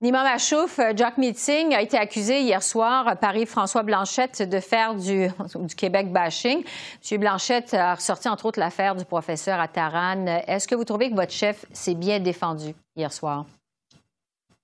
Nima 0.02 0.24
Machouf, 0.24 0.80
euh, 0.80 0.94
Jack 0.96 1.18
Meeting 1.18 1.74
a 1.74 1.82
été 1.82 1.98
accusé 1.98 2.42
hier 2.42 2.64
soir 2.64 3.18
par 3.20 3.36
Yves-François 3.36 3.84
Blanchette 3.84 4.48
de 4.48 4.60
faire 4.60 4.96
du, 4.96 5.28
du, 5.56 5.76
Québec 5.76 6.12
bashing. 6.12 6.64
M. 7.12 7.20
Blanchette 7.20 7.74
a 7.74 7.96
ressorti 7.96 8.30
entre 8.30 8.46
autres 8.46 8.60
l'affaire 8.60 8.96
du 8.96 9.06
professeur 9.06 9.60
à 9.60 9.68
Taran. 9.68 10.26
Est-ce 10.48 10.68
que 10.68 10.76
vous 10.76 10.86
trouvez 10.86 11.10
que 11.10 11.16
votre 11.16 11.34
chef 11.34 11.66
s'est 11.74 11.96
bien 11.96 12.20
défendu 12.20 12.74
hier 12.96 13.12
soir? 13.12 13.46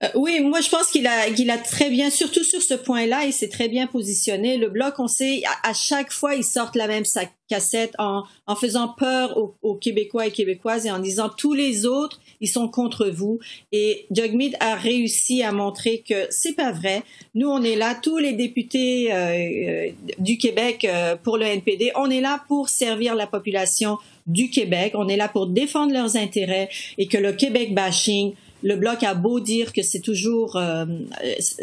Euh, 0.04 0.08
oui, 0.16 0.42
moi 0.42 0.60
je 0.60 0.70
pense 0.70 0.88
qu'il 0.88 1.08
a, 1.08 1.30
qu'il 1.32 1.50
a 1.50 1.58
très 1.58 1.90
bien, 1.90 2.10
surtout 2.10 2.44
sur 2.44 2.62
ce 2.62 2.74
point-là, 2.74 3.24
il 3.26 3.32
s'est 3.32 3.48
très 3.48 3.70
bien 3.70 3.88
positionné. 3.88 4.58
Le 4.58 4.68
bloc, 4.68 4.96
on 5.00 5.08
sait, 5.08 5.44
à, 5.64 5.74
chaque 5.74 6.12
fois, 6.12 6.36
ils 6.36 6.44
sortent 6.44 6.76
la 6.76 6.88
même 6.88 7.06
cassette 7.48 7.94
en, 7.98 8.24
en 8.46 8.56
faisant 8.56 8.90
peur 8.90 9.38
aux, 9.38 9.56
aux, 9.62 9.76
Québécois 9.76 10.28
et 10.28 10.32
Québécoises 10.32 10.86
et 10.86 10.92
en 10.92 11.00
disant 11.00 11.30
tous 11.30 11.54
les 11.54 11.86
autres, 11.86 12.20
ils 12.42 12.50
sont 12.50 12.68
contre 12.68 13.08
vous. 13.08 13.40
Et 13.72 14.06
Jagmeet 14.12 14.52
a 14.60 14.76
réussi 14.76 15.44
à 15.44 15.54
montrer 15.54 16.04
que 16.08 16.28
c'est 16.30 16.54
pas 16.54 16.74
vrai. 16.74 17.04
Nous, 17.34 17.48
on 17.48 17.64
est 17.64 17.78
là, 17.78 17.96
tous 17.96 18.18
les 18.18 18.34
députés 18.34 19.14
euh, 19.14 19.16
euh 19.16 19.92
du 20.20 20.38
Québec 20.38 20.86
euh, 20.86 21.16
pour 21.16 21.38
le 21.38 21.46
NPD, 21.46 21.92
on 21.96 22.10
est 22.10 22.22
là 22.22 22.44
pour 22.48 22.68
servir 22.68 23.16
la 23.16 23.28
population 23.28 23.98
du 24.28 24.50
Québec. 24.50 24.94
On 24.96 25.08
est 25.08 25.18
là 25.18 25.30
pour 25.30 25.48
défendre 25.48 25.94
leurs 25.94 26.18
intérêts 26.18 26.70
et 26.98 27.08
que 27.08 27.18
le 27.18 27.32
Québec 27.32 27.74
bashing 27.74 28.34
le 28.66 28.76
bloc 28.78 29.04
a 29.04 29.14
beau 29.14 29.40
dire 29.40 29.74
que 29.74 29.84
c'est 29.84 30.00
toujours, 30.00 30.56
euh, 30.56 30.86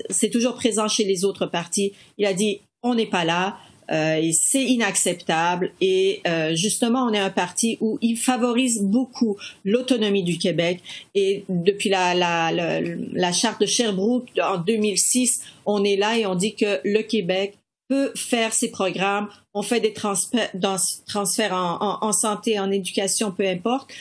c'est 0.08 0.30
toujours 0.30 0.54
présent 0.54 0.86
chez 0.86 1.02
les 1.02 1.24
autres 1.24 1.46
partis, 1.46 1.92
il 2.16 2.24
a 2.26 2.32
dit 2.32 2.60
on 2.82 2.94
n'est 2.94 3.06
pas 3.06 3.24
là. 3.24 3.58
Euh, 3.90 4.14
et 4.14 4.32
c'est 4.32 4.62
inacceptable. 4.62 5.72
Et 5.80 6.20
euh, 6.26 6.54
justement, 6.54 7.04
on 7.04 7.12
est 7.12 7.18
un 7.18 7.30
parti 7.30 7.76
où 7.80 7.98
il 8.00 8.16
favorise 8.16 8.80
beaucoup 8.80 9.36
l'autonomie 9.64 10.22
du 10.22 10.38
Québec. 10.38 10.80
Et 11.16 11.44
depuis 11.48 11.88
la, 11.88 12.14
la, 12.14 12.52
la, 12.52 12.80
la 12.80 13.32
charte 13.32 13.60
de 13.60 13.66
Sherbrooke 13.66 14.28
en 14.40 14.58
2006, 14.58 15.42
on 15.66 15.82
est 15.82 15.96
là 15.96 16.16
et 16.16 16.24
on 16.26 16.36
dit 16.36 16.54
que 16.54 16.80
le 16.84 17.02
Québec 17.02 17.58
peut 17.88 18.12
faire 18.14 18.54
ces 18.54 18.70
programmes. 18.70 19.28
On 19.52 19.62
fait 19.62 19.80
des 19.80 19.92
transferts 19.92 21.52
en 21.52 22.12
santé, 22.12 22.60
en 22.60 22.70
éducation, 22.70 23.32
peu 23.32 23.46
importe 23.46 23.92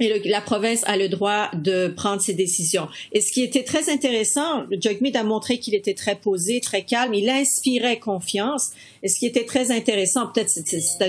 et 0.00 0.28
la 0.28 0.40
province 0.40 0.82
a 0.86 0.96
le 0.96 1.08
droit 1.08 1.50
de 1.54 1.88
prendre 1.88 2.22
ses 2.22 2.34
décisions. 2.34 2.88
Et 3.12 3.20
ce 3.20 3.30
qui 3.32 3.42
était 3.42 3.64
très 3.64 3.90
intéressant, 3.90 4.64
Jagmeet 4.70 5.16
a 5.16 5.24
montré 5.24 5.58
qu'il 5.58 5.74
était 5.74 5.94
très 5.94 6.16
posé, 6.16 6.60
très 6.60 6.82
calme, 6.82 7.14
il 7.14 7.28
inspirait 7.28 7.98
confiance. 7.98 8.70
Et 9.02 9.08
ce 9.08 9.18
qui 9.18 9.26
était 9.26 9.44
très 9.44 9.70
intéressant, 9.70 10.28
peut-être 10.28 10.50
c'est 10.50 11.02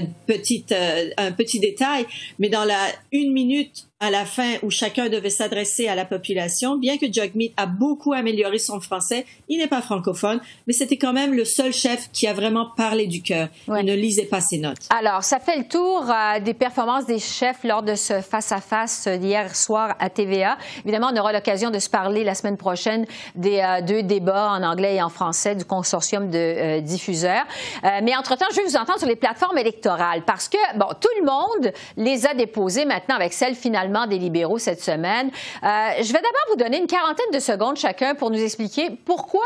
euh, 0.72 1.10
un 1.18 1.32
petit 1.32 1.60
détail, 1.60 2.06
mais 2.40 2.50
dans 2.50 2.66
la 2.66 2.88
une 3.12 3.32
minute 3.32 3.88
à 4.02 4.10
la 4.10 4.26
fin 4.26 4.56
où 4.64 4.72
chacun 4.72 5.10
devait 5.10 5.30
s'adresser 5.30 5.88
à 5.88 5.94
la 5.94 6.06
population, 6.06 6.76
bien 6.76 6.98
que 6.98 7.06
Jagmeet 7.10 7.54
a 7.56 7.68
beaucoup 7.68 8.14
amélioré 8.14 8.58
son 8.58 8.82
français, 8.82 9.28
il 9.48 9.60
n'est 9.60 9.68
pas 9.68 9.82
francophone, 9.82 10.42
mais 10.66 10.74
c'était 10.74 10.98
quand 10.98 11.14
même 11.14 11.36
le 11.36 11.46
seul 11.46 11.72
chef 11.72 12.10
qui 12.12 12.26
a 12.26 12.34
vraiment 12.34 12.66
parlé 12.76 13.06
du 13.06 13.22
cœur. 13.22 13.48
Il 13.68 13.86
ne 13.86 13.94
lisait 13.94 14.26
pas 14.26 14.42
ses 14.42 14.58
notes. 14.58 14.80
Alors, 14.90 15.24
ça 15.24 15.40
fait 15.40 15.56
le 15.56 15.66
tour 15.66 16.10
euh, 16.10 16.40
des 16.40 16.56
performances 16.56 17.06
des 17.06 17.20
chefs 17.20 17.64
lors 17.64 17.84
de 17.84 17.94
ce 17.94 18.22
face-à-face 18.22 19.08
d'hier 19.08 19.56
soir 19.56 19.96
à 20.00 20.10
TVA. 20.10 20.58
Évidemment, 20.84 21.12
on 21.14 21.20
aura 21.20 21.32
l'occasion 21.32 21.70
de 21.70 21.78
se 21.78 21.90
parler 21.90 22.24
la 22.24 22.34
semaine 22.34 22.58
prochaine 22.58 23.06
des 23.36 23.60
euh, 23.60 23.82
deux 23.82 24.02
débats 24.02 24.50
en 24.50 24.64
anglais 24.64 24.96
et 24.96 25.04
en 25.04 25.10
français 25.10 25.54
du 25.54 25.64
consortium 25.64 26.32
de 26.32 26.38
euh, 26.38 26.82
diffuseurs. 26.82 27.46
mais 27.84 28.16
entre-temps, 28.16 28.48
je 28.50 28.58
vais 28.58 28.64
vous 28.64 28.78
entendre 28.78 28.98
sur 28.98 29.08
les 29.08 29.16
plateformes 29.16 29.60
électorales 29.60 30.24
parce 30.26 30.50
que, 30.50 30.58
bon, 30.76 30.88
tout 31.00 31.10
le 31.20 31.26
monde 31.26 31.72
les 31.98 32.26
a 32.26 32.34
déposées 32.34 32.86
maintenant 32.86 33.16
avec 33.16 33.34
celle 33.34 33.54
finalement 33.54 33.91
des 34.08 34.18
libéraux 34.18 34.58
cette 34.58 34.82
semaine. 34.82 35.28
Euh, 35.28 35.68
je 36.02 36.08
vais 36.08 36.20
d'abord 36.20 36.46
vous 36.50 36.58
donner 36.58 36.78
une 36.78 36.88
quarantaine 36.88 37.32
de 37.34 37.40
secondes 37.40 37.78
chacun 37.78 38.16
pour 38.16 38.32
nous 38.32 38.42
expliquer 38.42 38.90
pourquoi 39.06 39.42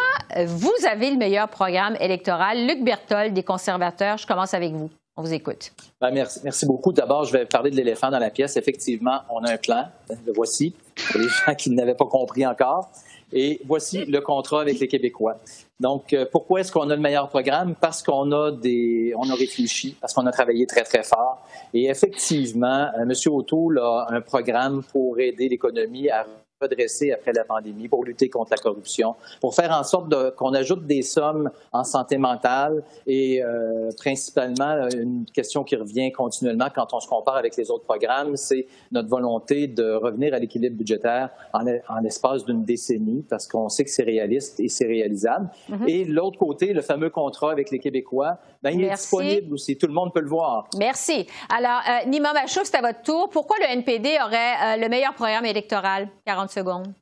vous 0.46 0.74
avez 0.90 1.12
le 1.12 1.18
meilleur 1.18 1.48
programme 1.50 1.96
électoral. 2.00 2.66
Luc 2.68 2.84
Berthold 2.84 3.34
des 3.34 3.44
conservateurs, 3.44 4.18
je 4.18 4.28
commence 4.28 4.54
avec 4.54 4.74
vous. 4.74 4.90
On 5.18 5.22
vous 5.22 5.34
écoute. 5.34 5.72
Ben, 6.02 6.12
merci, 6.12 6.42
merci 6.44 6.66
beaucoup. 6.66 6.92
D'abord, 6.92 7.24
je 7.24 7.32
vais 7.32 7.46
parler 7.46 7.72
de 7.72 7.78
l'éléphant 7.78 8.10
dans 8.10 8.20
la 8.20 8.30
pièce. 8.30 8.58
Effectivement, 8.58 9.22
on 9.30 9.46
a 9.46 9.54
un 9.54 9.58
plan. 9.58 9.86
Le 10.10 10.34
voici 10.34 10.76
pour 11.10 11.22
les 11.22 11.28
gens 11.46 11.56
qui 11.56 11.70
n'avaient 11.70 11.96
pas 11.96 12.06
compris 12.06 12.46
encore. 12.46 12.90
Et 13.34 13.60
voici 13.66 14.06
le 14.06 14.22
contrat 14.22 14.62
avec 14.62 14.80
les 14.80 14.88
Québécois. 14.88 15.38
Donc, 15.80 16.14
euh, 16.14 16.26
pourquoi 16.32 16.62
est-ce 16.62 16.72
qu'on 16.72 16.90
a 16.90 16.96
le 16.96 17.02
meilleur 17.02 17.28
programme? 17.28 17.76
Parce 17.76 18.02
qu'on 18.02 18.32
a 18.32 18.52
des, 18.52 19.14
on 19.18 19.30
a 19.30 19.36
réfléchi, 19.36 19.96
parce 20.00 20.14
qu'on 20.14 20.26
a 20.26 20.32
travaillé 20.32 20.66
très, 20.66 20.84
très 20.84 21.04
fort. 21.04 21.46
Et 21.74 21.88
effectivement, 21.88 22.88
euh, 22.98 23.02
M. 23.02 23.12
O'Toole 23.28 23.80
a 23.80 24.08
un 24.10 24.22
programme 24.22 24.84
pour 24.84 25.20
aider 25.20 25.50
l'économie 25.50 26.10
à 26.10 26.26
redresser 26.62 27.12
après 27.12 27.34
la 27.34 27.44
pandémie, 27.44 27.90
pour 27.90 28.06
lutter 28.06 28.30
contre 28.30 28.52
la 28.52 28.58
corruption, 28.58 29.16
pour 29.42 29.54
faire 29.54 29.72
en 29.72 29.84
sorte 29.84 30.36
qu'on 30.36 30.54
ajoute 30.54 30.86
des 30.86 31.02
sommes 31.02 31.52
en 31.74 31.84
santé 31.84 32.18
mentale 32.18 32.84
et 33.06 33.44
euh, 33.44 33.90
principalement 33.98 34.88
une 34.90 35.26
question 35.34 35.66
qui 35.66 35.76
revient 35.76 36.12
continuellement 36.14 36.68
quand 36.74 36.94
on 36.94 37.00
se 37.02 37.08
compare 37.08 37.36
avec 37.36 37.58
les 37.58 37.70
autres 37.70 37.84
programmes, 37.84 38.38
c'est 38.38 38.68
notre 38.92 39.10
volonté 39.10 39.68
de 39.68 39.96
revenir 39.96 40.34
à 40.34 40.40
l'équilibre 40.40 40.78
budgétaire 40.78 41.30
en, 41.54 41.66
en 41.90 42.00
l'espace 42.02 42.46
d'une 42.46 42.64
décennie 42.64 43.26
parce 43.30 43.48
qu'on 43.48 43.68
sait 43.68 43.84
que 43.84 43.90
c'est 43.90 44.04
réaliste 44.04 44.60
et 44.62 44.70
c'est 44.70 44.88
réalisable. 44.88 45.50
Mm-hmm. 45.70 45.90
Et 45.90 46.06
l'autre 46.06 46.40
côté, 46.40 46.72
le 46.72 46.82
fameux 46.82 47.10
contrat 47.10 47.52
avec 47.52 47.70
les 47.70 47.80
Québécois, 47.80 48.38
ben, 48.64 48.72
il 48.72 48.84
est 48.86 48.92
disponible 48.92 49.54
aussi, 49.54 49.78
tout 49.78 49.88
le 49.88 49.94
monde 49.94 50.14
peut 50.14 50.22
le 50.22 50.30
voir. 50.30 50.70
Merci. 50.78 51.28
Alors, 51.50 51.82
euh, 51.88 52.10
Nima 52.10 52.34
Machouf, 52.34 52.64
c'est 52.64 52.78
à 52.78 52.82
votre 52.82 53.02
tour. 53.02 53.30
Pourquoi 53.30 53.58
le 53.60 53.74
NPD 53.74 54.18
aurait 54.26 54.78
euh, 54.78 54.78
le 54.78 54.90
meilleur 54.90 55.14
programme 55.14 55.46
électoral? 55.46 56.08
40 56.26 56.45
secondes. 56.52 56.94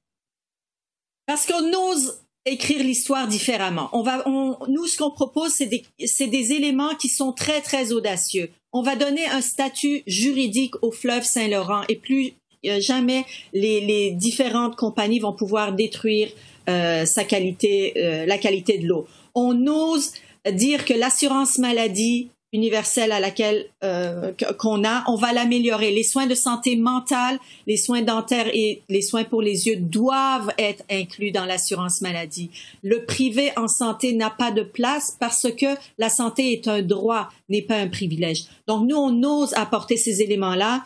Parce 1.26 1.46
qu'on 1.46 1.74
ose 1.74 2.20
écrire 2.46 2.84
l'histoire 2.84 3.28
différemment. 3.28 3.90
On 3.94 4.04
va, 4.04 4.24
nous, 4.28 4.88
ce 4.88 4.98
qu'on 4.98 5.12
propose, 5.12 5.52
c'est 5.54 5.68
des, 5.68 5.86
des, 5.98 6.52
éléments 6.52 6.96
qui 6.96 7.08
sont 7.08 7.32
très, 7.32 7.62
très 7.62 7.94
audacieux. 7.94 8.50
On 8.74 8.82
va 8.82 8.96
donner 8.96 9.26
un 9.28 9.42
statut 9.42 10.04
juridique 10.08 10.76
au 10.84 10.92
fleuve 10.92 11.24
Saint-Laurent 11.24 11.84
et 11.88 11.96
plus 11.96 12.34
euh, 12.66 12.80
jamais 12.80 13.26
les, 13.54 13.82
les, 13.82 14.12
différentes 14.12 14.76
compagnies 14.76 15.20
vont 15.20 15.34
pouvoir 15.34 15.74
détruire 15.74 16.30
euh, 16.70 17.06
sa 17.06 17.24
qualité, 17.24 17.94
euh, 17.98 18.26
la 18.26 18.38
qualité 18.38 18.78
de 18.78 18.88
l'eau. 18.88 19.08
On 19.36 19.68
ose 19.68 20.12
dire 20.52 20.84
que 20.84 20.94
l'assurance 20.94 21.58
maladie 21.58 22.30
universelle 22.54 23.12
à 23.12 23.20
laquelle 23.20 23.66
euh, 23.84 24.32
qu'on 24.60 24.86
a, 24.86 25.04
on 25.08 25.16
va 25.16 25.34
l'améliorer. 25.34 25.92
Les 25.92 26.04
soins 26.04 26.28
de 26.28 26.36
santé 26.36 26.76
mentale, 26.76 27.40
les 27.68 27.78
soins 27.78 28.04
dentaires 28.04 28.50
et 28.54 28.82
les 28.90 29.02
soins 29.02 29.24
pour 29.24 29.42
les 29.42 29.68
yeux 29.68 29.78
doivent 29.78 30.54
être 30.58 30.84
inclus 30.90 31.32
dans 31.32 31.46
l'assurance 31.46 32.02
maladie. 32.02 32.52
Le 32.84 33.06
privé 33.06 33.52
en 33.58 33.68
santé 33.68 34.14
n'a 34.14 34.30
pas 34.30 34.52
de 34.52 34.62
place 34.62 35.18
parce 35.20 35.52
que 35.52 35.76
la 35.98 36.10
santé 36.10 36.54
est 36.54 36.68
un 36.68 36.82
droit, 36.82 37.30
n'est 37.50 37.62
pas 37.64 37.78
un 37.78 37.88
privilège. 37.88 38.46
Donc 38.68 38.88
nous, 38.88 38.96
on 38.96 39.24
ose 39.24 39.54
apporter 39.56 39.98
ces 39.98 40.22
éléments-là 40.22 40.84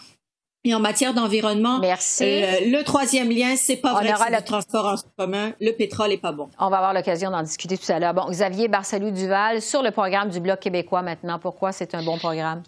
et 0.63 0.73
en 0.73 0.79
matière 0.79 1.13
d'environnement, 1.13 1.79
Merci. 1.79 2.23
Euh, 2.23 2.59
le 2.65 2.83
troisième 2.83 3.29
lien, 3.29 3.55
c'est 3.55 3.77
pas 3.77 3.93
vrai 3.93 4.11
que 4.11 4.35
le 4.35 4.43
transport 4.43 4.85
en 4.85 4.95
commun, 5.17 5.53
le 5.61 5.71
pétrole 5.71 6.11
est 6.11 6.17
pas 6.17 6.31
bon. 6.31 6.49
On 6.59 6.69
va 6.69 6.77
avoir 6.77 6.93
l'occasion 6.93 7.31
d'en 7.31 7.43
discuter 7.43 7.77
tout 7.77 7.91
à 7.91 7.99
l'heure. 7.99 8.13
Bon, 8.13 8.29
Xavier 8.29 8.67
Barcelou-Duval, 8.67 9.61
sur 9.61 9.81
le 9.81 9.91
programme 9.91 10.29
du 10.29 10.39
Bloc 10.39 10.59
québécois 10.59 11.01
maintenant, 11.01 11.39
pourquoi 11.39 11.71
c'est 11.71 11.95
un 11.95 12.03
bon 12.03 12.17
programme? 12.17 12.63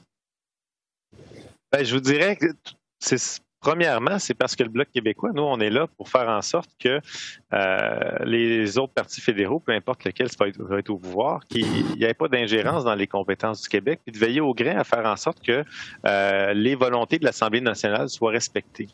Ben, 1.71 1.83
je 1.83 1.93
vous 1.93 2.01
dirais 2.01 2.35
que 2.35 2.47
c'est 2.99 3.17
Premièrement, 3.61 4.19
c'est 4.19 4.35
parce 4.35 4.55
que 4.55 4.63
le 4.63 4.69
Bloc 4.69 4.87
québécois, 4.93 5.31
nous, 5.33 5.43
on 5.43 5.59
est 5.59 5.69
là 5.69 5.87
pour 5.97 6.07
faire 6.07 6.29
en 6.29 6.41
sorte 6.41 6.69
que 6.79 7.01
euh, 7.53 8.09
les 8.23 8.77
autres 8.77 8.93
partis 8.93 9.19
fédéraux, 9.19 9.59
peu 9.59 9.73
importe 9.73 10.05
lequel 10.05 10.27
va 10.39 10.77
être, 10.77 10.89
au 10.89 10.97
pouvoir, 10.97 11.45
qu'il 11.47 11.65
n'y 11.97 12.03
ait 12.03 12.13
pas 12.13 12.29
d'ingérence 12.29 12.85
dans 12.85 12.95
les 12.95 13.07
compétences 13.07 13.61
du 13.61 13.67
Québec, 13.67 13.99
puis 14.05 14.13
de 14.13 14.17
veiller 14.17 14.39
au 14.39 14.53
grain 14.53 14.77
à 14.77 14.85
faire 14.85 15.05
en 15.05 15.17
sorte 15.17 15.43
que 15.45 15.65
euh, 16.05 16.53
les 16.53 16.75
volontés 16.75 17.19
de 17.19 17.25
l'Assemblée 17.25 17.59
nationale 17.59 18.07
soient 18.07 18.31
respectées. 18.31 18.87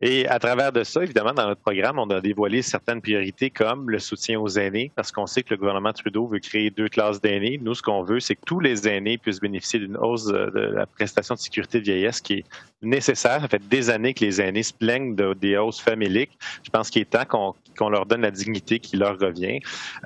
Et 0.00 0.26
à 0.26 0.40
travers 0.40 0.72
de 0.72 0.82
ça, 0.82 1.02
évidemment, 1.02 1.32
dans 1.32 1.46
notre 1.46 1.60
programme, 1.60 1.98
on 2.00 2.10
a 2.10 2.20
dévoilé 2.20 2.62
certaines 2.62 3.00
priorités 3.00 3.50
comme 3.50 3.88
le 3.88 4.00
soutien 4.00 4.40
aux 4.40 4.48
aînés, 4.48 4.90
parce 4.96 5.12
qu'on 5.12 5.26
sait 5.26 5.44
que 5.44 5.50
le 5.50 5.58
gouvernement 5.58 5.92
Trudeau 5.92 6.26
veut 6.26 6.40
créer 6.40 6.70
deux 6.70 6.88
classes 6.88 7.20
d'aînés. 7.20 7.60
Nous, 7.62 7.74
ce 7.74 7.82
qu'on 7.82 8.02
veut, 8.02 8.18
c'est 8.18 8.34
que 8.34 8.44
tous 8.44 8.58
les 8.58 8.88
aînés 8.88 9.18
puissent 9.18 9.40
bénéficier 9.40 9.78
d'une 9.78 9.96
hausse 9.96 10.26
de 10.26 10.72
la 10.74 10.86
prestation 10.86 11.36
de 11.36 11.40
sécurité 11.40 11.78
de 11.78 11.84
vieillesse 11.84 12.20
qui 12.20 12.34
est 12.34 12.44
nécessaire. 12.82 13.40
Ça 13.40 13.48
fait 13.48 13.66
des 13.68 13.90
années 13.90 14.07
que 14.14 14.24
les 14.24 14.40
aînés 14.40 14.62
se 14.62 14.72
plaignent 14.72 15.14
de, 15.14 15.34
des 15.34 15.56
hausses 15.56 15.80
familiques. 15.80 16.38
Je 16.62 16.70
pense 16.70 16.90
qu'il 16.90 17.02
est 17.02 17.10
temps 17.10 17.54
qu'on 17.76 17.88
leur 17.88 18.06
donne 18.06 18.22
la 18.22 18.30
dignité 18.30 18.78
qui 18.78 18.96
leur 18.96 19.18
revient. 19.18 19.60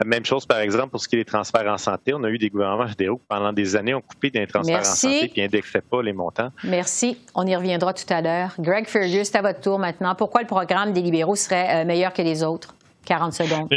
Même 0.05 0.25
chose, 0.25 0.47
par 0.47 0.59
exemple, 0.59 0.91
pour 0.91 1.01
ce 1.01 1.09
qui 1.09 1.17
est 1.17 1.21
des 1.21 1.25
transferts 1.25 1.67
en 1.67 1.79
santé. 1.79 2.13
On 2.15 2.23
a 2.25 2.29
eu 2.29 2.39
des 2.39 2.49
gouvernements 2.49 2.89
fédéraux 2.89 3.17
qui, 3.17 3.25
pendant 3.29 3.53
des 3.53 3.77
années, 3.77 3.95
ont 3.95 4.01
coupé 4.01 4.31
des 4.31 4.47
transferts 4.47 4.81
en 4.81 4.85
santé 4.85 5.33
et 5.35 5.43
n'indexaient 5.43 5.81
pas 5.81 6.03
les 6.03 6.13
montants. 6.13 6.51
Merci. 6.65 7.19
On 7.35 7.47
y 7.47 7.57
reviendra 7.57 7.95
tout 7.95 8.13
à 8.13 8.21
l'heure. 8.21 8.55
Greg 8.59 8.87
Fergus, 8.87 9.35
à 9.35 9.43
votre 9.43 9.61
tour 9.61 9.79
maintenant. 9.79 10.15
Pourquoi 10.15 10.43
le 10.43 10.47
programme 10.47 10.93
des 10.93 11.01
libéraux 11.01 11.37
serait 11.37 11.83
euh, 11.83 11.85
meilleur 11.85 12.13
que 12.13 12.23
les 12.23 12.43
autres? 12.43 12.75
40 13.05 13.33
secondes 13.33 13.69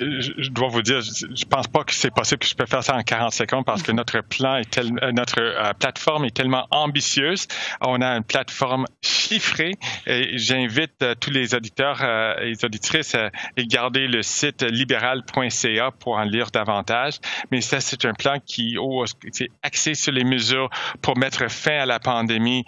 je 0.00 0.50
dois 0.50 0.68
vous 0.68 0.82
dire, 0.82 1.00
je 1.00 1.44
pense 1.44 1.68
pas 1.68 1.84
que 1.84 1.92
c'est 1.92 2.10
possible 2.10 2.40
que 2.40 2.46
je 2.46 2.54
peux 2.54 2.66
faire 2.66 2.82
ça 2.82 2.96
en 2.96 3.02
40 3.02 3.32
secondes 3.32 3.64
parce 3.64 3.82
que 3.82 3.92
notre 3.92 4.20
plan 4.20 4.56
est 4.56 4.70
tel, 4.70 4.92
euh, 5.02 5.12
notre 5.12 5.40
euh, 5.40 5.72
plateforme 5.74 6.24
est 6.24 6.34
tellement 6.34 6.66
ambitieuse. 6.70 7.46
On 7.80 8.00
a 8.00 8.16
une 8.16 8.24
plateforme 8.24 8.86
chiffrée 9.02 9.74
et 10.06 10.38
j'invite 10.38 11.02
euh, 11.02 11.14
tous 11.18 11.30
les 11.30 11.54
auditeurs 11.54 12.02
et 12.40 12.50
les 12.50 12.64
auditrices 12.64 13.14
à 13.14 13.30
regarder 13.56 14.06
le 14.06 14.22
site 14.22 14.62
libéral.ca 14.62 15.90
pour 15.92 16.14
en 16.16 16.24
lire 16.24 16.50
davantage. 16.50 17.14
Mais 17.50 17.60
ça, 17.60 17.80
c'est 17.80 18.04
un 18.04 18.14
plan 18.14 18.38
qui 18.44 18.76
oh, 18.78 19.04
est 19.04 19.50
axé 19.62 19.94
sur 19.94 20.12
les 20.12 20.24
mesures 20.24 20.70
pour 21.00 21.16
mettre 21.16 21.50
fin 21.50 21.78
à 21.78 21.86
la 21.86 21.98
pandémie, 21.98 22.64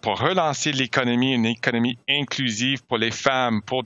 pour 0.00 0.18
relancer 0.18 0.72
l'économie, 0.72 1.34
une 1.34 1.46
économie 1.46 1.98
inclusive 2.08 2.82
pour 2.84 2.98
les 2.98 3.10
femmes, 3.10 3.62
pour 3.62 3.84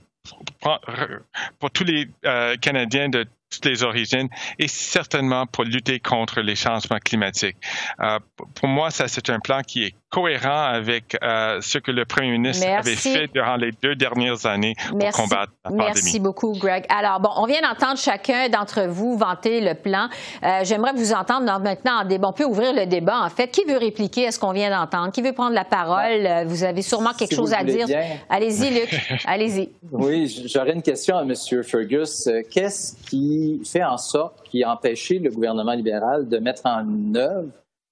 pour, 1.59 1.71
tous 1.71 1.83
les 1.83 2.09
euh, 2.25 2.55
Canadiens 2.57 3.09
de 3.09 3.25
les 3.63 3.83
origines 3.83 4.27
et 4.59 4.67
certainement 4.67 5.45
pour 5.45 5.63
lutter 5.63 5.99
contre 5.99 6.41
les 6.41 6.55
changements 6.55 6.99
climatiques. 6.99 7.57
Euh, 8.01 8.19
pour 8.55 8.67
moi, 8.67 8.91
ça, 8.91 9.07
c'est 9.07 9.29
un 9.29 9.39
plan 9.39 9.61
qui 9.61 9.85
est 9.85 9.95
cohérent 10.09 10.63
avec 10.63 11.17
euh, 11.21 11.59
ce 11.61 11.77
que 11.79 11.91
le 11.91 12.05
premier 12.05 12.31
ministre 12.31 12.65
avait 12.67 12.95
fait 12.95 13.27
durant 13.33 13.57
les 13.57 13.71
deux 13.83 13.95
dernières 13.95 14.45
années 14.45 14.73
pour 14.89 14.99
combattre 15.11 15.51
la 15.65 15.69
pandémie. 15.71 15.91
Merci 15.95 16.19
beaucoup, 16.19 16.53
Greg. 16.53 16.85
Alors, 16.89 17.19
bon, 17.19 17.29
on 17.35 17.45
vient 17.45 17.61
d'entendre 17.61 17.97
chacun 17.97 18.47
d'entre 18.47 18.83
vous 18.87 19.17
vanter 19.17 19.59
le 19.59 19.73
plan. 19.73 20.07
Euh, 20.43 20.59
j'aimerais 20.63 20.93
vous 20.93 21.11
entendre 21.11 21.45
maintenant 21.59 22.01
en 22.01 22.05
débat. 22.05 22.29
On 22.29 22.33
peut 22.33 22.45
ouvrir 22.45 22.73
le 22.73 22.85
débat, 22.85 23.21
en 23.21 23.29
fait. 23.29 23.49
Qui 23.49 23.65
veut 23.65 23.77
répliquer 23.77 24.27
à 24.27 24.31
ce 24.31 24.39
qu'on 24.39 24.53
vient 24.53 24.69
d'entendre? 24.69 25.11
Qui 25.11 25.21
veut 25.21 25.33
prendre 25.33 25.53
la 25.53 25.65
parole? 25.65 26.45
Vous 26.45 26.63
avez 26.63 26.81
sûrement 26.81 27.13
quelque 27.13 27.35
chose 27.35 27.53
à 27.53 27.63
dire. 27.63 27.87
Allez-y, 28.29 28.69
Luc. 28.69 28.89
Allez-y. 29.25 29.69
Oui, 29.91 30.45
j'aurais 30.47 30.73
une 30.73 30.81
question 30.81 31.17
à 31.17 31.23
M. 31.23 31.33
Fergus. 31.63 32.29
Qu'est-ce 32.49 32.95
qui 33.09 33.36
fait 33.65 33.83
en 33.83 33.97
sorte, 33.97 34.43
qui 34.43 34.63
a 34.63 34.71
empêché 34.71 35.19
le 35.19 35.29
gouvernement 35.29 35.73
libéral 35.73 36.27
de 36.27 36.37
mettre 36.37 36.65
en 36.65 36.85
œuvre 37.15 37.49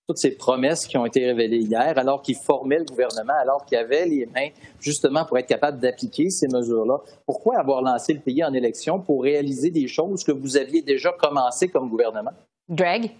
toutes 0.07 0.17
ces 0.17 0.31
promesses 0.31 0.85
qui 0.85 0.97
ont 0.97 1.05
été 1.05 1.25
révélées 1.25 1.61
hier, 1.61 1.97
alors 1.97 2.21
qu'il 2.21 2.35
formait 2.35 2.77
le 2.77 2.85
gouvernement, 2.85 3.33
alors 3.41 3.65
qu'il 3.65 3.77
avait 3.77 4.05
les 4.05 4.25
mains 4.27 4.49
justement 4.79 5.25
pour 5.25 5.37
être 5.39 5.47
capable 5.47 5.79
d'appliquer 5.79 6.29
ces 6.29 6.47
mesures-là. 6.47 6.99
Pourquoi 7.25 7.57
avoir 7.57 7.81
lancé 7.81 8.13
le 8.13 8.19
pays 8.19 8.43
en 8.43 8.53
élection 8.53 8.99
pour 8.99 9.23
réaliser 9.23 9.71
des 9.71 9.87
choses 9.87 10.23
que 10.23 10.31
vous 10.31 10.57
aviez 10.57 10.81
déjà 10.81 11.11
commencé 11.11 11.69
comme 11.69 11.89
gouvernement? 11.89 12.33
Greg? 12.69 13.11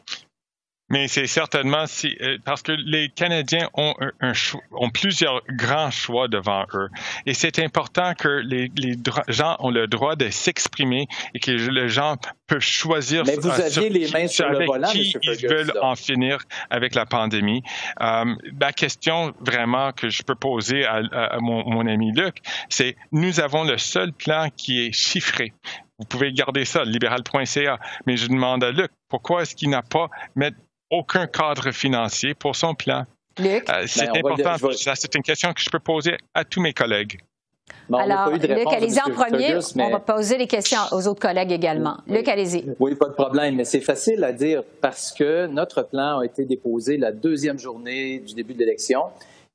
Mais 0.90 1.08
c'est 1.08 1.26
certainement 1.26 1.88
si, 1.88 2.16
euh, 2.22 2.38
parce 2.46 2.62
que 2.62 2.72
les 2.72 3.10
Canadiens 3.10 3.70
ont, 3.74 3.96
un, 4.22 4.34
ont 4.72 4.90
plusieurs 4.92 5.42
grands 5.50 5.90
choix 5.90 6.28
devant 6.28 6.66
eux. 6.76 6.90
Et 7.26 7.34
c'est 7.34 7.58
important 7.58 8.14
que 8.14 8.28
les, 8.28 8.72
les, 8.78 8.94
gens 9.28 9.56
ont 9.60 9.72
le 9.72 9.88
droit 9.88 10.16
de 10.16 10.30
s'exprimer 10.30 11.08
et 11.34 11.40
que 11.40 11.52
les 11.52 11.90
gens 11.90 12.18
peuvent 12.46 12.60
choisir 12.60 13.24
Mais 13.26 13.36
vous 13.36 13.50
aviez 13.50 13.90
les 13.90 14.12
mains 14.12 14.28
sur 14.28 14.48
le 14.48 14.66
volant, 14.66 14.88
qui 14.88 15.16
ils 15.24 15.48
veulent 15.48 15.74
en 15.82 15.96
finir 15.96 16.38
avec 16.70 16.94
la 16.94 17.08
pandémie. 17.08 17.64
Euh, 18.02 18.36
la 18.60 18.72
question 18.72 19.34
vraiment 19.40 19.92
que 19.92 20.10
je 20.10 20.22
peux 20.22 20.36
poser 20.36 20.86
à, 20.86 21.02
à 21.12 21.40
mon, 21.40 21.68
mon 21.68 21.88
ami 21.88 22.12
Luc, 22.12 22.38
c'est 22.70 22.96
nous 23.12 23.40
avons 23.40 23.64
le 23.64 23.80
seul 23.80 24.14
plan 24.14 24.50
qui 24.56 24.86
est 24.86 24.92
chiffré. 24.92 25.52
Vous 25.98 26.06
pouvez 26.06 26.34
garder 26.34 26.66
ça, 26.66 26.84
libéral.ca. 26.84 27.80
Mais 28.06 28.18
je 28.18 28.28
demande 28.28 28.64
à 28.64 28.72
Luc, 28.72 28.92
pourquoi 29.08 29.44
est-ce 29.44 29.56
qu'il 29.56 29.70
n'a 29.70 29.82
pas 29.82 30.10
mis 30.36 30.52
aucun 30.90 31.28
cadre 31.28 31.72
financier 31.72 32.34
pour 32.34 32.56
son 32.56 32.74
plan? 32.76 33.04
Luc? 33.40 33.70
Euh, 33.70 33.84
c'est 33.88 34.06
Ben, 34.06 34.18
important. 34.20 34.68
vais- 34.68 34.74
C'est 34.96 35.16
une 35.16 35.24
question 35.24 35.52
que 35.54 35.62
je 35.62 35.70
peux 35.70 35.80
poser 35.80 36.18
à 36.34 36.44
tous 36.46 36.62
mes 36.62 36.74
collègues. 36.74 37.20
Alors, 37.92 38.30
Luc, 38.32 38.44
allez-y 38.72 39.00
en 39.00 39.12
premier. 39.12 39.48
Fergus, 39.48 39.76
mais- 39.76 39.86
On 39.86 39.92
va 39.92 40.00
poser 40.00 40.38
les 40.38 40.48
questions 40.48 40.80
aux 40.92 41.08
autres 41.08 41.20
collègues 41.22 41.52
également. 41.52 41.98
Luc, 42.08 42.28
allez-y. 42.28 42.66
Oui, 42.80 42.96
pas 42.96 43.08
de 43.08 43.14
problème, 43.14 43.56
mais 43.56 43.66
c'est 43.66 43.82
facile 43.82 44.24
à 44.24 44.32
dire 44.32 44.64
parce 44.82 45.12
que 45.12 45.48
notre 45.48 45.84
plan 45.84 46.20
a 46.20 46.26
été 46.26 46.46
déposé 46.46 46.98
la 46.98 47.12
deuxième 47.12 47.60
journée 47.60 48.20
du 48.20 48.34
début 48.34 48.54
de 48.54 48.60
l'élection. 48.60 49.02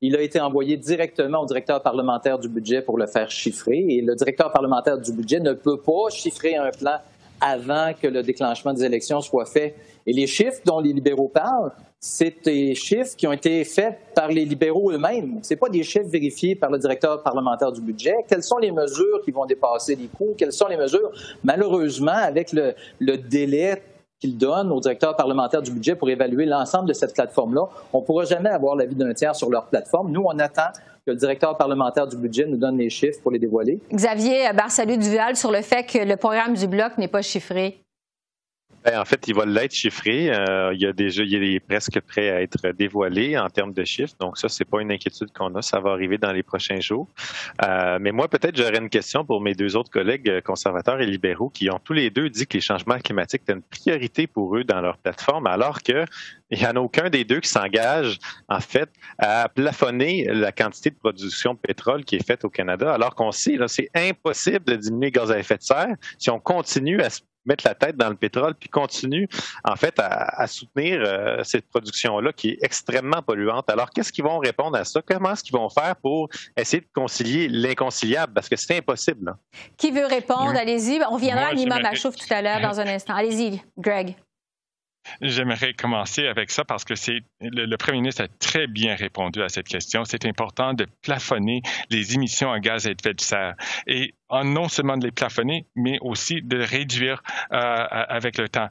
Il 0.02 0.16
a 0.16 0.22
été 0.22 0.40
envoyé 0.40 0.76
directement 0.76 1.40
au 1.40 1.46
directeur 1.46 1.82
parlementaire 1.82 2.38
du 2.38 2.48
budget 2.48 2.82
pour 2.82 2.98
le 2.98 3.06
faire 3.06 3.30
chiffrer 3.30 3.84
et 3.88 4.00
le 4.00 4.14
directeur 4.14 4.50
parlementaire 4.52 4.98
du 4.98 5.12
budget 5.12 5.40
ne 5.40 5.52
peut 5.52 5.80
pas 5.80 6.08
chiffrer 6.10 6.56
un 6.56 6.70
plan 6.70 6.98
avant 7.40 7.92
que 8.00 8.06
le 8.06 8.22
déclenchement 8.22 8.72
des 8.72 8.84
élections 8.84 9.20
soit 9.20 9.46
fait. 9.46 9.74
Et 10.06 10.12
les 10.12 10.26
chiffres 10.26 10.60
dont 10.64 10.80
les 10.80 10.92
libéraux 10.92 11.28
parlent, 11.28 11.72
c'est 11.98 12.44
des 12.44 12.74
chiffres 12.74 13.14
qui 13.16 13.26
ont 13.26 13.32
été 13.32 13.62
faits 13.64 13.98
par 14.14 14.28
les 14.28 14.44
libéraux 14.44 14.90
eux-mêmes. 14.90 15.40
C'est 15.42 15.56
pas 15.56 15.68
des 15.68 15.82
chiffres 15.82 16.08
vérifiés 16.08 16.54
par 16.54 16.70
le 16.70 16.78
directeur 16.78 17.22
parlementaire 17.22 17.72
du 17.72 17.80
budget. 17.80 18.14
Quelles 18.26 18.42
sont 18.42 18.58
les 18.58 18.72
mesures 18.72 19.20
qui 19.22 19.30
vont 19.30 19.44
dépasser 19.44 19.96
les 19.96 20.06
coûts? 20.06 20.34
Quelles 20.36 20.52
sont 20.52 20.68
les 20.68 20.78
mesures? 20.78 21.10
Malheureusement, 21.44 22.12
avec 22.12 22.52
le, 22.52 22.74
le 22.98 23.18
délai 23.18 23.82
qu'il 24.18 24.36
donne 24.36 24.70
au 24.70 24.80
directeur 24.80 25.16
parlementaire 25.16 25.62
du 25.62 25.70
budget 25.70 25.94
pour 25.94 26.08
évaluer 26.10 26.46
l'ensemble 26.46 26.88
de 26.88 26.92
cette 26.92 27.14
plateforme-là, 27.14 27.68
on 27.92 28.00
ne 28.00 28.04
pourra 28.04 28.24
jamais 28.24 28.50
avoir 28.50 28.76
l'avis 28.76 28.94
d'un 28.94 29.14
tiers 29.14 29.34
sur 29.34 29.50
leur 29.50 29.66
plateforme. 29.66 30.10
Nous, 30.10 30.22
on 30.24 30.38
attend 30.38 30.70
le 31.10 31.16
directeur 31.16 31.56
parlementaire 31.56 32.06
du 32.06 32.16
budget 32.16 32.46
nous 32.46 32.56
donne 32.56 32.78
les 32.78 32.88
chiffres 32.88 33.20
pour 33.20 33.32
les 33.32 33.38
dévoiler. 33.38 33.80
Xavier 33.92 34.52
Barsalut-Duval 34.54 35.36
sur 35.36 35.50
le 35.50 35.60
fait 35.60 35.84
que 35.84 35.98
le 35.98 36.16
programme 36.16 36.54
du 36.54 36.66
Bloc 36.68 36.96
n'est 36.98 37.08
pas 37.08 37.22
chiffré. 37.22 37.80
Ben, 38.84 38.98
en 38.98 39.04
fait, 39.04 39.28
il 39.28 39.34
va 39.34 39.44
l'être 39.44 39.74
chiffré. 39.74 40.30
Euh, 40.30 40.72
il 40.72 40.80
y 40.80 40.86
a 40.86 40.92
déjà, 40.92 41.22
il 41.22 41.44
est 41.44 41.60
presque 41.60 42.00
prêt 42.00 42.30
à 42.30 42.40
être 42.40 42.70
dévoilé 42.70 43.36
en 43.36 43.48
termes 43.48 43.74
de 43.74 43.84
chiffres. 43.84 44.14
Donc 44.18 44.38
ça, 44.38 44.48
c'est 44.48 44.64
pas 44.64 44.80
une 44.80 44.90
inquiétude 44.90 45.30
qu'on 45.32 45.54
a. 45.54 45.60
Ça 45.62 45.80
va 45.80 45.90
arriver 45.90 46.16
dans 46.16 46.32
les 46.32 46.42
prochains 46.42 46.80
jours. 46.80 47.06
Euh, 47.62 47.98
mais 48.00 48.10
moi, 48.10 48.28
peut-être, 48.28 48.56
j'aurais 48.56 48.78
une 48.78 48.88
question 48.88 49.24
pour 49.24 49.42
mes 49.42 49.54
deux 49.54 49.76
autres 49.76 49.90
collègues 49.90 50.30
euh, 50.30 50.40
conservateurs 50.40 51.00
et 51.00 51.06
libéraux 51.06 51.50
qui 51.50 51.70
ont 51.70 51.78
tous 51.82 51.92
les 51.92 52.08
deux 52.08 52.30
dit 52.30 52.46
que 52.46 52.56
les 52.56 52.62
changements 52.62 52.98
climatiques 52.98 53.42
étaient 53.42 53.52
une 53.52 53.62
priorité 53.62 54.26
pour 54.26 54.56
eux 54.56 54.64
dans 54.64 54.80
leur 54.80 54.96
plateforme, 54.96 55.46
alors 55.46 55.82
que 55.82 56.06
il 56.50 56.58
n'y 56.58 56.66
en 56.66 56.74
a 56.74 56.80
aucun 56.80 57.10
des 57.10 57.24
deux 57.24 57.38
qui 57.38 57.48
s'engage, 57.48 58.18
en 58.48 58.58
fait, 58.58 58.90
à 59.18 59.48
plafonner 59.48 60.26
la 60.32 60.50
quantité 60.50 60.90
de 60.90 60.96
production 60.96 61.54
de 61.54 61.58
pétrole 61.58 62.04
qui 62.04 62.16
est 62.16 62.26
faite 62.26 62.44
au 62.44 62.50
Canada, 62.50 62.92
alors 62.92 63.14
qu'on 63.14 63.30
sait, 63.30 63.56
là, 63.56 63.68
c'est 63.68 63.88
impossible 63.94 64.64
de 64.64 64.74
diminuer 64.74 65.06
les 65.06 65.12
gaz 65.12 65.30
à 65.30 65.38
effet 65.38 65.56
de 65.56 65.62
serre 65.62 65.94
si 66.18 66.28
on 66.28 66.40
continue 66.40 67.00
à 67.00 67.10
se 67.10 67.20
mettre 67.46 67.66
la 67.66 67.74
tête 67.74 67.96
dans 67.96 68.08
le 68.08 68.16
pétrole 68.16 68.54
puis 68.54 68.68
continue 68.68 69.28
en 69.64 69.76
fait 69.76 69.98
à, 69.98 70.40
à 70.40 70.46
soutenir 70.46 71.00
euh, 71.04 71.42
cette 71.44 71.66
production-là 71.68 72.32
qui 72.32 72.50
est 72.50 72.58
extrêmement 72.62 73.22
polluante. 73.22 73.68
Alors 73.70 73.90
qu'est-ce 73.90 74.12
qu'ils 74.12 74.24
vont 74.24 74.38
répondre 74.38 74.76
à 74.76 74.84
ça? 74.84 75.00
Comment 75.06 75.32
est-ce 75.32 75.42
qu'ils 75.42 75.56
vont 75.56 75.68
faire 75.70 75.96
pour 75.96 76.28
essayer 76.56 76.80
de 76.82 76.88
concilier 76.94 77.48
l'inconciliable? 77.48 78.32
Parce 78.34 78.48
que 78.48 78.56
c'est 78.56 78.78
impossible. 78.78 79.26
là. 79.26 79.36
Qui 79.76 79.90
veut 79.90 80.06
répondre? 80.06 80.50
Oui. 80.52 80.58
Allez-y. 80.58 81.00
On 81.10 81.16
viendra 81.16 81.42
Moi, 81.44 81.50
à 81.50 81.54
Nima 81.54 81.76
j'aimerais- 81.76 81.90
Machouf 81.90 82.16
tout 82.16 82.32
à 82.32 82.42
l'heure 82.42 82.60
dans 82.60 82.78
un 82.80 82.86
instant. 82.86 83.14
Allez-y, 83.14 83.60
Greg. 83.78 84.14
J'aimerais 85.20 85.72
commencer 85.74 86.26
avec 86.26 86.50
ça 86.50 86.64
parce 86.64 86.84
que 86.84 86.94
c'est 86.94 87.20
le, 87.40 87.76
premier 87.76 88.00
ministre 88.00 88.24
a 88.24 88.28
très 88.28 88.66
bien 88.66 88.94
répondu 88.94 89.42
à 89.42 89.48
cette 89.48 89.68
question. 89.68 90.04
C'est 90.04 90.24
important 90.26 90.74
de 90.74 90.86
plafonner 91.02 91.62
les 91.90 92.14
émissions 92.14 92.52
à 92.52 92.60
gaz 92.60 92.86
à 92.86 92.90
effet 92.90 93.14
de 93.14 93.20
serre 93.20 93.54
et 93.86 94.14
non 94.44 94.68
seulement 94.68 94.96
de 94.96 95.06
les 95.06 95.12
plafonner, 95.12 95.66
mais 95.74 95.98
aussi 96.00 96.42
de 96.42 96.56
les 96.56 96.64
réduire 96.64 97.22
euh, 97.52 97.56
avec 97.56 98.38
le 98.38 98.48
temps. 98.48 98.68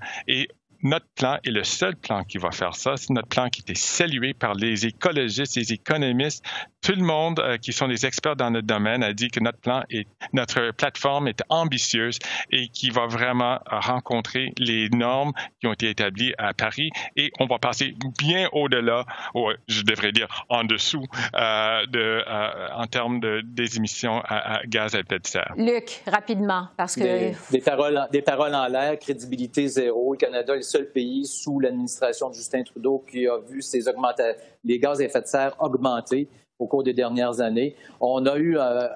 Notre 0.83 1.05
plan 1.15 1.37
est 1.43 1.51
le 1.51 1.63
seul 1.63 1.95
plan 1.95 2.23
qui 2.23 2.37
va 2.37 2.51
faire 2.51 2.75
ça. 2.75 2.95
C'est 2.97 3.09
notre 3.11 3.27
plan 3.27 3.49
qui 3.49 3.61
était 3.61 3.75
salué 3.75 4.33
par 4.33 4.53
les 4.53 4.85
écologistes, 4.85 5.55
les 5.55 5.73
économistes. 5.73 6.43
Tout 6.81 6.93
le 6.95 7.03
monde 7.03 7.39
euh, 7.39 7.57
qui 7.57 7.73
sont 7.73 7.87
des 7.89 8.05
experts 8.05 8.35
dans 8.37 8.51
notre 8.51 8.67
domaine 8.67 9.03
a 9.03 9.11
dit 9.13 9.27
que 9.29 9.41
notre 9.41 9.59
plan 9.59 9.83
et 9.89 10.07
notre 10.31 10.71
plateforme 10.71 11.27
est 11.27 11.41
ambitieuse 11.49 12.17
et 12.51 12.69
qui 12.69 12.89
va 12.89 13.07
vraiment 13.07 13.55
euh, 13.55 13.79
rencontrer 13.79 14.53
les 14.57 14.89
normes 14.89 15.33
qui 15.59 15.67
ont 15.67 15.73
été 15.73 15.89
établies 15.89 16.33
à 16.37 16.53
Paris 16.53 16.89
et 17.17 17.31
on 17.39 17.45
va 17.47 17.59
passer 17.59 17.93
bien 18.17 18.47
au-delà, 18.53 19.05
ou 19.35 19.49
je 19.67 19.81
devrais 19.83 20.11
dire 20.13 20.27
en 20.47 20.63
dessous, 20.63 21.03
euh, 21.35 21.85
de, 21.87 22.23
euh, 22.25 22.67
en 22.75 22.87
termes 22.87 23.19
de, 23.19 23.41
des 23.43 23.75
émissions 23.75 24.21
à, 24.21 24.59
à 24.59 24.63
gaz 24.65 24.95
à 24.95 24.99
effet 24.99 25.19
de 25.19 25.27
serre. 25.27 25.53
Luc, 25.57 26.01
rapidement, 26.07 26.69
parce 26.77 26.95
que 26.95 27.01
Des, 27.01 27.35
des 27.51 27.59
paroles, 27.61 27.97
en- 27.97 28.07
des 28.09 28.21
paroles 28.21 28.55
en 28.55 28.67
l'air, 28.67 28.97
crédibilité 28.97 29.67
zéro. 29.67 30.13
Le 30.13 30.17
Canada 30.17 30.53
est 30.53 30.57
le 30.57 30.61
seul 30.69 30.89
pays 30.91 31.25
sous 31.25 31.59
l'administration 31.59 32.29
de 32.29 32.35
Justin 32.35 32.63
Trudeau 32.63 33.03
qui 33.09 33.27
a 33.27 33.37
vu 33.37 33.61
ses 33.61 33.87
augmenta- 33.87 34.35
les 34.63 34.79
gaz 34.79 35.01
à 35.01 35.03
effet 35.03 35.21
de 35.21 35.27
serre 35.27 35.55
augmenter 35.59 36.27
au 36.59 36.67
cours 36.67 36.83
des 36.83 36.93
dernières 36.93 37.39
années. 37.39 37.75
On 38.01 38.25
a 38.25 38.35
eu 38.37 38.57
euh, 38.57 38.61
euh, 38.61 38.87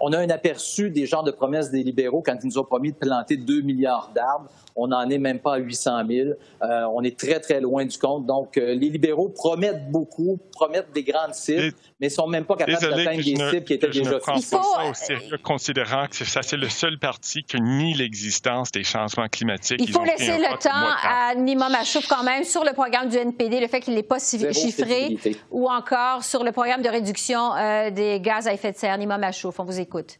on 0.00 0.12
a 0.12 0.18
un 0.18 0.30
aperçu 0.30 0.90
des 0.90 1.06
genres 1.06 1.24
de 1.24 1.32
promesses 1.32 1.70
des 1.70 1.82
libéraux 1.82 2.22
quand 2.24 2.36
ils 2.42 2.46
nous 2.46 2.58
ont 2.58 2.64
promis 2.64 2.92
de 2.92 2.96
planter 2.96 3.36
2 3.36 3.60
milliards 3.62 4.10
d'arbres. 4.14 4.48
On 4.80 4.86
n'en 4.86 5.08
est 5.10 5.18
même 5.18 5.40
pas 5.40 5.54
à 5.54 5.58
800 5.58 6.02
000. 6.08 6.28
Euh, 6.62 6.84
on 6.94 7.02
est 7.02 7.18
très, 7.18 7.40
très 7.40 7.60
loin 7.60 7.84
du 7.84 7.98
compte. 7.98 8.26
Donc, 8.26 8.56
euh, 8.56 8.74
les 8.74 8.90
libéraux 8.90 9.28
promettent 9.28 9.90
beaucoup, 9.90 10.38
promettent 10.52 10.92
des 10.94 11.02
grandes 11.02 11.34
cibles, 11.34 11.62
Et- 11.64 11.72
mais 12.00 12.06
ne 12.06 12.12
sont 12.12 12.28
même 12.28 12.44
pas 12.44 12.54
capables 12.54 12.78
d'atteindre 12.80 13.24
des 13.24 13.34
ne, 13.34 13.50
cibles 13.50 13.64
qui 13.64 13.72
étaient 13.72 13.90
je 13.90 13.98
déjà 14.02 14.20
fixées. 14.20 14.56
Faut- 14.56 14.62
ça 14.62 14.84
au 14.88 14.94
sérieux, 14.94 15.36
considérant 15.42 16.06
que 16.06 16.24
ça, 16.24 16.42
c'est 16.42 16.56
le 16.56 16.68
seul 16.68 16.96
parti 16.96 17.42
qui 17.42 17.60
nie 17.60 17.94
l'existence 17.94 18.70
des 18.70 18.84
changements 18.84 19.26
climatiques. 19.26 19.80
il 19.80 19.90
faut 19.90 20.04
laisser 20.04 20.38
le 20.38 20.56
temps 20.62 20.70
à 21.02 21.34
Nima 21.34 21.68
Machouf 21.70 22.06
quand 22.06 22.22
même 22.22 22.44
sur 22.44 22.62
le 22.62 22.72
programme 22.72 23.08
du 23.08 23.16
NPD, 23.16 23.58
le 23.58 23.66
fait 23.66 23.80
qu'il 23.80 23.94
n'est 23.94 24.04
pas 24.04 24.20
si- 24.20 24.38
chiffré, 24.54 25.18
ou 25.50 25.68
encore 25.68 26.22
sur 26.22 26.44
le 26.44 26.52
programme 26.52 26.67
de 26.76 26.88
réduction 26.88 27.54
euh, 27.54 27.90
des 27.90 28.20
gaz 28.20 28.46
à 28.46 28.52
effet 28.52 28.72
de 28.72 28.76
serre. 28.76 28.98
Nima 28.98 29.16
Machouf, 29.16 29.58
on 29.58 29.64
vous 29.64 29.80
écoute. 29.80 30.18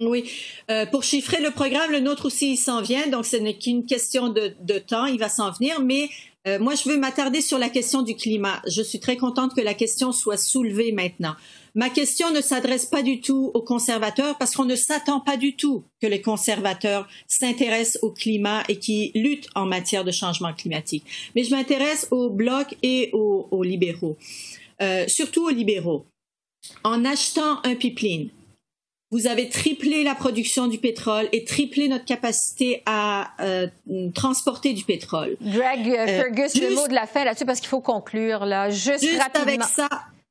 Oui, 0.00 0.30
Euh, 0.70 0.86
pour 0.86 1.02
chiffrer 1.02 1.42
le 1.42 1.50
programme, 1.50 1.90
le 1.90 2.00
nôtre 2.00 2.26
aussi, 2.26 2.52
il 2.52 2.56
s'en 2.56 2.80
vient, 2.80 3.06
donc 3.08 3.26
ce 3.26 3.36
n'est 3.36 3.58
qu'une 3.58 3.84
question 3.84 4.30
de, 4.30 4.78
temps, 4.78 5.04
il 5.04 5.18
va 5.18 5.28
s'en 5.28 5.50
venir, 5.50 5.82
mais 5.82 6.08
euh, 6.46 6.58
moi, 6.58 6.74
je 6.74 6.88
veux 6.88 6.96
m'attarder 6.96 7.42
sur 7.42 7.58
la 7.58 7.68
question 7.68 8.00
du 8.00 8.16
climat. 8.16 8.62
Je 8.66 8.80
suis 8.80 8.98
très 8.98 9.18
contente 9.18 9.54
que 9.54 9.60
la 9.60 9.74
question 9.74 10.10
soit 10.10 10.38
soulevée 10.38 10.92
maintenant. 10.92 11.34
Ma 11.74 11.90
question 11.90 12.32
ne 12.32 12.40
s'adresse 12.40 12.86
pas 12.86 13.02
du 13.02 13.20
tout 13.20 13.50
aux 13.52 13.62
conservateurs 13.62 14.38
parce 14.38 14.56
qu'on 14.56 14.64
ne 14.64 14.74
s'attend 14.74 15.20
pas 15.20 15.36
du 15.36 15.54
tout 15.54 15.84
que 16.00 16.06
les 16.06 16.22
conservateurs 16.22 17.06
s'intéressent 17.28 18.02
au 18.02 18.10
climat 18.10 18.62
et 18.68 18.78
qui 18.78 19.12
luttent 19.14 19.50
en 19.54 19.66
matière 19.66 20.04
de 20.04 20.10
changement 20.10 20.54
climatique. 20.54 21.04
Mais 21.36 21.44
je 21.44 21.50
m'intéresse 21.54 22.08
au 22.10 22.30
bloc 22.30 22.74
et 22.82 23.10
aux, 23.12 23.46
aux 23.50 23.62
libéraux, 23.62 24.16
Euh, 24.82 25.04
surtout 25.08 25.46
aux 25.46 25.50
libéraux. 25.50 26.06
En 26.84 27.04
achetant 27.04 27.60
un 27.64 27.74
pipeline, 27.74 28.30
vous 29.10 29.26
avez 29.26 29.48
triplé 29.48 30.04
la 30.04 30.14
production 30.14 30.68
du 30.68 30.78
pétrole 30.78 31.28
et 31.32 31.44
triplé 31.44 31.88
notre 31.88 32.04
capacité 32.04 32.82
à 32.86 33.32
euh, 33.40 33.66
transporter 34.14 34.72
du 34.72 34.84
pétrole. 34.84 35.36
Greg 35.42 35.88
euh, 35.88 35.96
Euh, 35.98 36.06
Fergus, 36.22 36.54
le 36.60 36.74
mot 36.74 36.86
de 36.86 36.94
la 36.94 37.06
fin 37.06 37.24
là-dessus 37.24 37.44
parce 37.44 37.60
qu'il 37.60 37.68
faut 37.68 37.80
conclure 37.80 38.46
là, 38.46 38.70
juste, 38.70 39.00
Juste 39.00 39.18
rapidement. 39.20 39.42
avec 39.48 39.62
ça, 39.64 39.88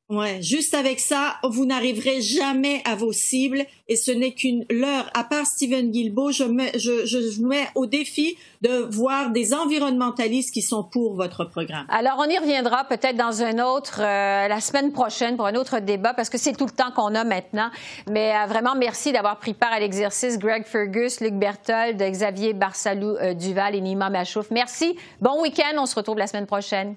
ouais, 0.10 0.42
juste 0.42 0.74
avec 0.74 1.00
ça, 1.00 1.38
vous 1.44 1.66
n'arriverez 1.66 2.22
jamais 2.22 2.82
à 2.86 2.96
vos 2.96 3.12
cibles 3.12 3.66
et 3.88 3.96
ce 3.96 4.12
n'est 4.12 4.34
qu'une 4.34 4.66
leurre. 4.70 5.10
À 5.14 5.24
part 5.24 5.46
Stephen 5.46 5.92
Guilbeault, 5.92 6.32
je, 6.32 6.44
je, 6.76 7.06
je 7.06 7.40
vous 7.40 7.48
mets 7.48 7.68
au 7.76 7.86
défi 7.86 8.38
de 8.62 8.88
voir 8.92 9.32
des 9.32 9.54
environnementalistes 9.54 10.54
qui 10.54 10.62
sont 10.62 10.84
pour 10.84 11.16
votre 11.16 11.46
programme. 11.46 11.86
Alors, 11.90 12.16
on 12.20 12.30
y 12.30 12.38
reviendra 12.38 12.84
peut-être 12.86 13.16
dans 13.16 13.42
un 13.42 13.60
autre, 13.60 14.02
euh, 14.02 14.48
la 14.48 14.60
semaine 14.60 14.92
prochaine 14.92 15.38
pour 15.38 15.46
un 15.46 15.56
autre 15.56 15.80
débat 15.80 16.14
parce 16.14 16.30
que 16.30 16.38
c'est 16.38 16.54
tout 16.54 16.66
le 16.66 16.72
temps 16.72 16.92
qu'on 16.92 17.16
a 17.16 17.24
maintenant. 17.24 17.70
Mais 18.10 18.34
euh, 18.36 18.46
vraiment, 18.48 18.76
merci 18.76 19.12
d'avoir 19.12 19.38
pris 19.38 19.54
part 19.54 19.72
à 19.72 19.80
l'exercice. 19.80 20.38
Greg 20.38 20.66
Fergus, 20.66 21.22
Luc 21.22 21.34
Berthold, 21.34 22.02
Xavier 22.02 22.54
Barsalou 22.54 23.16
euh, 23.18 23.34
Duval 23.34 23.76
et 23.76 23.82
Nima 23.82 24.10
Machouf. 24.10 24.52
Merci. 24.52 24.98
Bon 25.22 25.42
week-end. 25.42 25.78
On 25.78 25.86
se 25.86 25.96
retrouve 25.96 26.18
la 26.18 26.28
semaine 26.28 26.48
prochaine. 26.48 26.96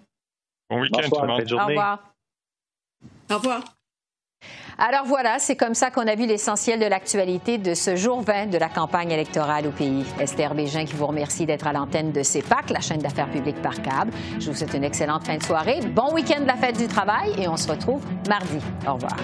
Bon 0.68 0.80
week-end, 0.80 1.08
tout 1.08 1.20
le 1.20 1.28
monde. 1.28 1.38
Bonne 1.38 1.48
journée. 1.48 1.64
Au 1.64 1.68
revoir. 1.68 2.11
Au 3.32 3.38
revoir. 3.38 3.62
Alors 4.78 5.04
voilà, 5.04 5.38
c'est 5.38 5.54
comme 5.54 5.74
ça 5.74 5.90
qu'on 5.90 6.06
a 6.06 6.14
vu 6.14 6.26
l'essentiel 6.26 6.80
de 6.80 6.86
l'actualité 6.86 7.58
de 7.58 7.74
ce 7.74 7.94
jour 7.94 8.22
20 8.22 8.46
de 8.46 8.58
la 8.58 8.68
campagne 8.68 9.10
électorale 9.10 9.66
au 9.66 9.70
pays. 9.70 10.04
Esther 10.18 10.54
Bégin 10.54 10.84
qui 10.84 10.94
vous 10.94 11.06
remercie 11.06 11.46
d'être 11.46 11.66
à 11.66 11.72
l'antenne 11.72 12.10
de 12.10 12.22
CEPAC, 12.22 12.70
la 12.70 12.80
chaîne 12.80 13.00
d'affaires 13.00 13.30
publiques 13.30 13.62
par 13.62 13.80
câble. 13.80 14.12
Je 14.40 14.50
vous 14.50 14.56
souhaite 14.56 14.74
une 14.74 14.84
excellente 14.84 15.24
fin 15.24 15.36
de 15.36 15.42
soirée, 15.42 15.80
bon 15.80 16.12
week-end 16.14 16.40
de 16.40 16.46
la 16.46 16.56
fête 16.56 16.78
du 16.78 16.88
travail 16.88 17.32
et 17.38 17.48
on 17.48 17.56
se 17.56 17.70
retrouve 17.70 18.02
mardi. 18.28 18.58
Au 18.86 18.94
revoir. 18.94 19.16